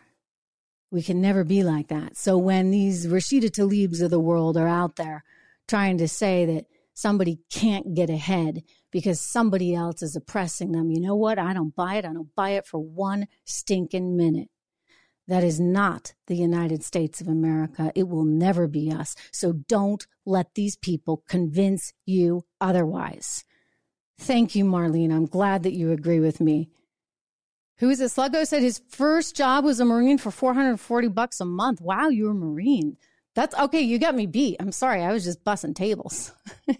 [0.91, 2.17] We can never be like that.
[2.17, 5.25] So when these Rashida Tlaibs of the world are out there
[5.67, 10.91] trying to say that somebody can't get ahead because somebody else is oppressing them.
[10.91, 11.39] You know what?
[11.39, 12.05] I don't buy it.
[12.05, 14.49] I don't buy it for one stinking minute.
[15.27, 17.91] That is not the United States of America.
[17.95, 19.17] It will never be us.
[19.33, 23.45] So don't let these people convince you otherwise.
[24.19, 25.13] Thank you, Marlene.
[25.13, 26.69] I'm glad that you agree with me.
[27.79, 28.11] Who is it?
[28.11, 31.81] Sluggo said his first job was a Marine for 440 bucks a month.
[31.81, 32.97] Wow, you're a Marine.
[33.35, 33.81] That's okay.
[33.81, 34.57] You got me beat.
[34.61, 35.03] I'm sorry.
[35.03, 36.33] I was just bussing tables.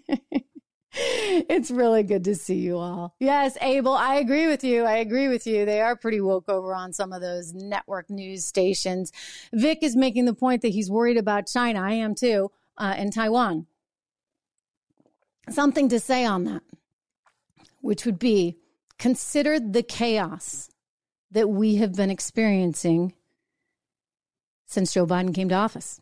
[0.97, 3.15] it's really good to see you all.
[3.19, 4.83] Yes, Abel, I agree with you.
[4.83, 5.65] I agree with you.
[5.65, 9.11] They are pretty woke over on some of those network news stations.
[9.53, 11.81] Vic is making the point that he's worried about China.
[11.81, 13.67] I am too, uh, and Taiwan.
[15.49, 16.63] Something to say on that,
[17.81, 18.57] which would be
[18.97, 20.69] consider the chaos
[21.31, 23.13] that we have been experiencing
[24.65, 25.99] since Joe Biden came to office.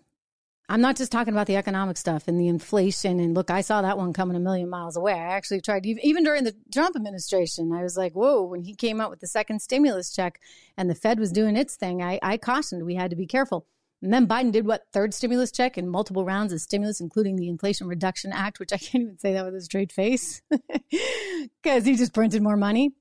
[0.74, 3.20] I'm not just talking about the economic stuff and the inflation.
[3.20, 5.14] And look, I saw that one coming a million miles away.
[5.14, 9.00] I actually tried, even during the Trump administration, I was like, whoa, when he came
[9.00, 10.40] out with the second stimulus check
[10.76, 13.68] and the Fed was doing its thing, I, I cautioned we had to be careful.
[14.02, 14.86] And then Biden did what?
[14.92, 18.78] Third stimulus check and multiple rounds of stimulus, including the Inflation Reduction Act, which I
[18.80, 20.42] can't even say that with a straight face
[21.62, 22.94] because he just printed more money.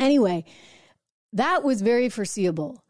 [0.00, 0.46] Anyway,
[1.34, 2.82] that was very foreseeable.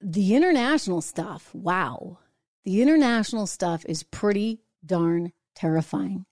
[0.00, 2.18] The international stuff, wow
[2.64, 6.26] the international stuff is pretty darn terrifying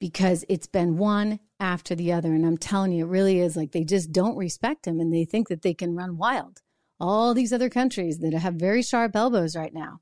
[0.00, 2.32] because it's been one after the other.
[2.32, 5.24] And I'm telling you, it really is like they just don't respect him and they
[5.24, 6.60] think that they can run wild.
[6.98, 10.00] All these other countries that have very sharp elbows right now,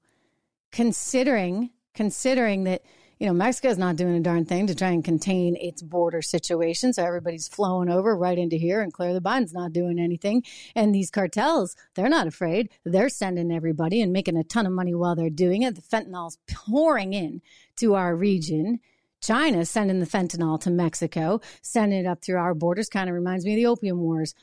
[0.70, 2.82] considering, considering that
[3.18, 6.92] you know, Mexico's not doing a darn thing to try and contain its border situation.
[6.92, 10.42] So everybody's flowing over right into here, and Claire the Biden's not doing anything.
[10.74, 12.70] And these cartels, they're not afraid.
[12.84, 15.74] They're sending everybody and making a ton of money while they're doing it.
[15.74, 17.40] The fentanyl's pouring in
[17.76, 18.80] to our region.
[19.20, 22.90] China sending the fentanyl to Mexico, sending it up through our borders.
[22.90, 24.34] Kind of reminds me of the opium wars,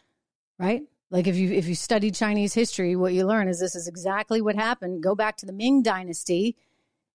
[0.57, 0.81] right?
[1.11, 4.41] Like if you if you study Chinese history, what you learn is this is exactly
[4.41, 5.03] what happened.
[5.03, 6.55] Go back to the Ming Dynasty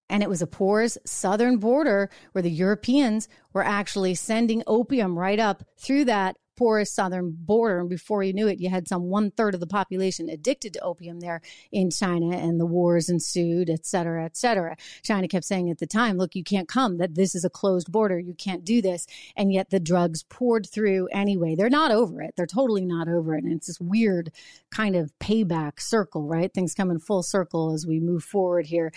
[0.09, 5.41] and it was a porous southern border where the Europeans were actually sending opium right
[5.41, 7.81] up through that porous southern border.
[7.81, 10.81] And before you knew it, you had some one third of the population addicted to
[10.81, 14.77] opium there in China, and the wars ensued, et cetera, et cetera.
[15.03, 17.93] China kept saying at the time, look, you can't come, that this is a closed
[17.93, 18.19] border.
[18.19, 19.07] You can't do this.
[19.37, 21.55] And yet the drugs poured through anyway.
[21.55, 22.33] They're not over it.
[22.37, 23.45] They're totally not over it.
[23.45, 24.33] And it's this weird
[24.71, 26.53] kind of payback circle, right?
[26.53, 28.93] Things come in full circle as we move forward here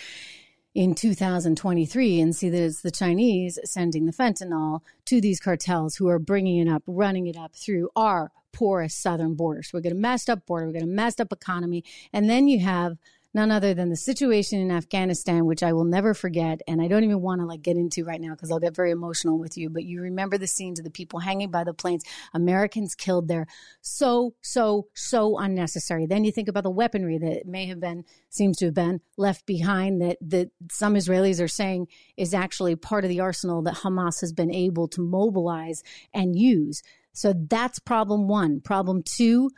[0.75, 6.07] in 2023 and see that it's the Chinese sending the fentanyl to these cartels who
[6.07, 9.63] are bringing it up, running it up through our porous southern border.
[9.63, 11.83] So we get a messed up border, we get a messed up economy,
[12.13, 12.97] and then you have
[13.33, 16.61] none other than the situation in Afghanistan, which I will never forget.
[16.67, 18.91] And I don't even want to like get into right now because I'll get very
[18.91, 19.69] emotional with you.
[19.69, 22.03] But you remember the scenes of the people hanging by the planes,
[22.33, 23.45] Americans killed there.
[23.81, 26.07] So, so, so unnecessary.
[26.07, 29.45] Then you think about the weaponry that may have been, seems to have been left
[29.45, 31.87] behind that, that some Israelis are saying
[32.17, 35.83] is actually part of the arsenal that Hamas has been able to mobilize
[36.13, 36.81] and use.
[37.13, 38.61] So that's problem one.
[38.61, 39.51] Problem two,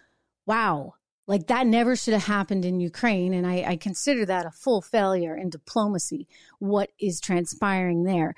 [0.46, 0.96] wow
[1.28, 3.34] like that never should have happened in Ukraine.
[3.34, 6.28] And I, I consider that a full failure in diplomacy,
[6.60, 8.36] what is transpiring there.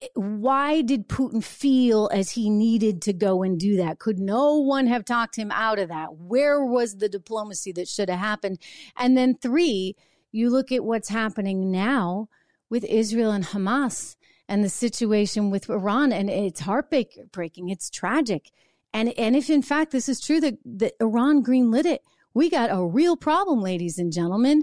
[0.00, 3.98] Eh, why did Putin feel as he needed to go and do that?
[3.98, 6.16] Could no one have talked him out of that?
[6.16, 8.58] Where was the diplomacy that should have happened?
[8.96, 9.94] And then, three,
[10.32, 12.28] you look at what's happening now
[12.70, 14.16] with Israel and Hamas
[14.48, 18.50] and the situation with Iran, and it's heartbreaking, it's tragic.
[18.92, 22.02] And, and if in fact this is true that, that Iran greenlit it,
[22.34, 24.62] we got a real problem, ladies and gentlemen.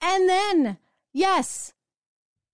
[0.00, 0.78] And then,
[1.12, 1.72] yes,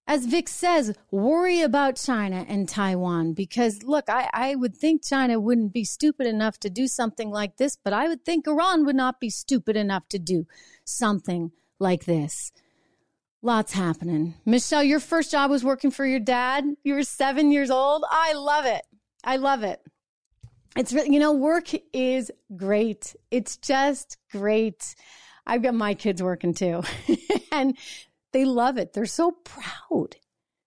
[0.09, 5.39] as Vic says, worry about China and Taiwan because look, I, I would think China
[5.39, 8.97] wouldn't be stupid enough to do something like this, but I would think Iran would
[8.97, 10.47] not be stupid enough to do
[10.85, 12.52] something like this.
[13.43, 14.35] Lots happening.
[14.47, 16.64] Michelle, your first job was working for your dad.
[16.82, 18.05] You were seven years old.
[18.10, 18.82] I love it.
[19.22, 19.80] I love it.
[20.77, 23.16] It's really, you know, work is great.
[23.31, 24.95] It's just great.
[25.47, 26.82] I've got my kids working too.
[27.53, 27.77] and
[28.32, 28.93] they love it.
[28.93, 30.16] They're so proud.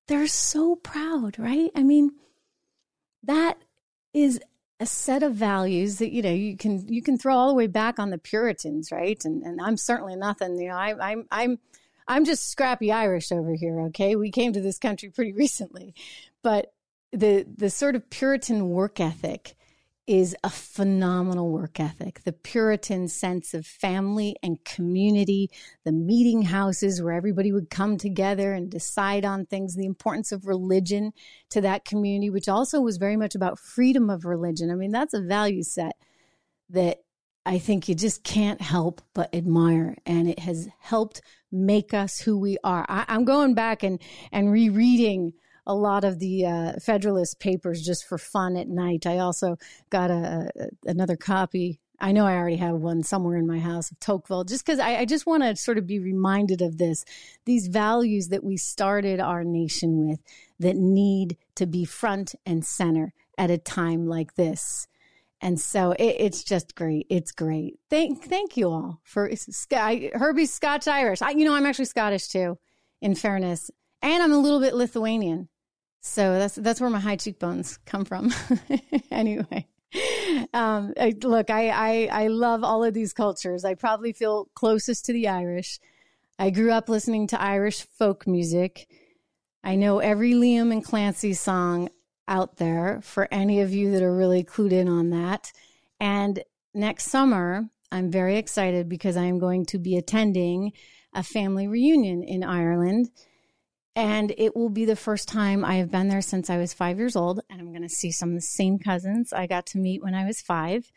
[0.07, 1.71] They're so proud, right?
[1.75, 2.11] I mean,
[3.23, 3.57] that
[4.13, 4.41] is
[4.79, 7.67] a set of values that you know you can you can throw all the way
[7.67, 9.23] back on the Puritans, right?
[9.23, 10.59] And and I'm certainly nothing.
[10.59, 11.59] You know, I, I'm I'm
[12.07, 13.79] I'm just scrappy Irish over here.
[13.87, 15.93] Okay, we came to this country pretty recently,
[16.41, 16.73] but
[17.11, 19.55] the the sort of Puritan work ethic
[20.11, 22.19] is a phenomenal work ethic.
[22.25, 25.49] The Puritan sense of family and community,
[25.85, 30.47] the meeting houses where everybody would come together and decide on things, the importance of
[30.47, 31.13] religion
[31.51, 34.69] to that community, which also was very much about freedom of religion.
[34.69, 35.93] I mean, that's a value set
[36.71, 36.97] that
[37.45, 39.95] I think you just can't help but admire.
[40.05, 41.21] And it has helped
[41.53, 42.85] make us who we are.
[42.89, 44.01] I, am going back and,
[44.33, 45.31] and rereading
[45.71, 49.05] a lot of the uh, Federalist Papers just for fun at night.
[49.05, 49.57] I also
[49.89, 51.79] got a, a another copy.
[51.99, 54.97] I know I already have one somewhere in my house of Tocqueville, just because I,
[54.97, 57.05] I just want to sort of be reminded of this,
[57.45, 60.19] these values that we started our nation with
[60.59, 64.87] that need to be front and center at a time like this.
[65.41, 67.05] And so it, it's just great.
[67.09, 67.79] It's great.
[67.89, 71.21] Thank thank you all for Herbie's Scotch Irish.
[71.21, 72.57] I, you know, I'm actually Scottish too,
[73.01, 73.71] in fairness,
[74.01, 75.49] and I'm a little bit Lithuanian.
[76.01, 78.33] So that's that's where my high cheekbones come from.
[79.11, 79.67] anyway,
[80.53, 83.63] um, I, look, I, I I love all of these cultures.
[83.63, 85.79] I probably feel closest to the Irish.
[86.39, 88.87] I grew up listening to Irish folk music.
[89.63, 91.89] I know every Liam and Clancy song
[92.27, 95.51] out there for any of you that are really clued in on that.
[95.99, 100.71] And next summer, I'm very excited because I am going to be attending
[101.13, 103.09] a family reunion in Ireland
[103.95, 106.97] and it will be the first time I have been there since I was five
[106.97, 107.41] years old.
[107.49, 110.15] And I'm going to see some of the same cousins I got to meet when
[110.15, 110.91] I was five.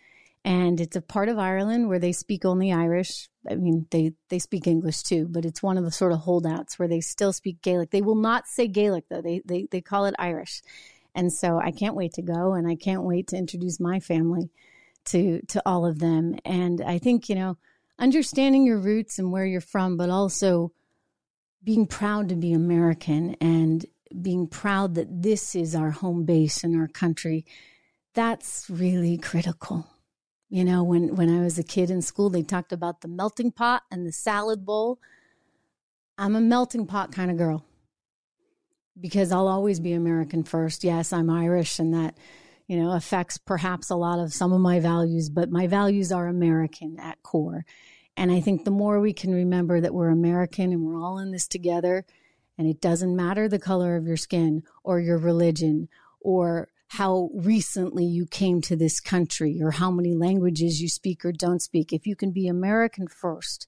[0.44, 3.28] And it's a part of Ireland where they speak only Irish.
[3.50, 6.78] I mean, they, they speak English too, but it's one of the sort of holdouts
[6.78, 7.90] where they still speak Gaelic.
[7.90, 9.22] They will not say Gaelic though.
[9.22, 10.62] They, they, they call it Irish.
[11.14, 14.50] And so I can't wait to go and I can't wait to introduce my family
[15.06, 16.36] to, to all of them.
[16.44, 17.56] And I think, you know,
[17.98, 20.72] understanding your roots and where you're from, but also
[21.64, 23.86] being proud to be American and
[24.20, 27.44] being proud that this is our home base in our country,
[28.14, 29.86] that's really critical.
[30.50, 33.50] You know, when, when I was a kid in school, they talked about the melting
[33.50, 35.00] pot and the salad bowl.
[36.16, 37.64] I'm a melting pot kind of girl
[39.00, 40.84] because I'll always be American first.
[40.84, 42.16] Yes, I'm Irish, and that,
[42.68, 46.28] you know, affects perhaps a lot of some of my values, but my values are
[46.28, 47.64] American at core.
[48.16, 51.32] And I think the more we can remember that we're American and we're all in
[51.32, 52.04] this together,
[52.56, 55.88] and it doesn't matter the color of your skin or your religion
[56.20, 61.32] or how recently you came to this country or how many languages you speak or
[61.32, 61.92] don't speak.
[61.92, 63.66] If you can be American first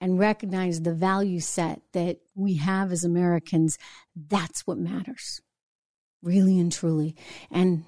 [0.00, 3.78] and recognize the value set that we have as Americans,
[4.14, 5.40] that's what matters,
[6.22, 7.16] really and truly.
[7.50, 7.84] And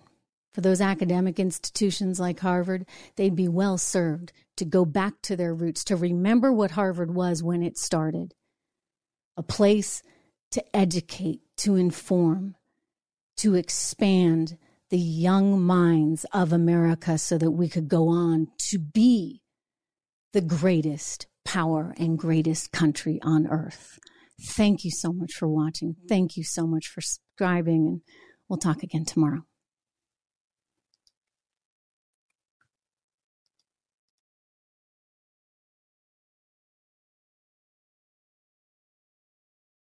[0.52, 2.84] for those academic institutions like Harvard,
[3.16, 4.32] they'd be well served
[4.62, 8.32] to go back to their roots, to remember what Harvard was when it started
[9.36, 10.02] a place
[10.52, 12.54] to educate, to inform,
[13.38, 14.56] to expand
[14.90, 19.42] the young minds of America so that we could go on to be
[20.32, 23.98] the greatest power and greatest country on earth.
[24.50, 25.96] Thank you so much for watching.
[26.08, 28.00] Thank you so much for subscribing, and
[28.48, 29.42] we'll talk again tomorrow.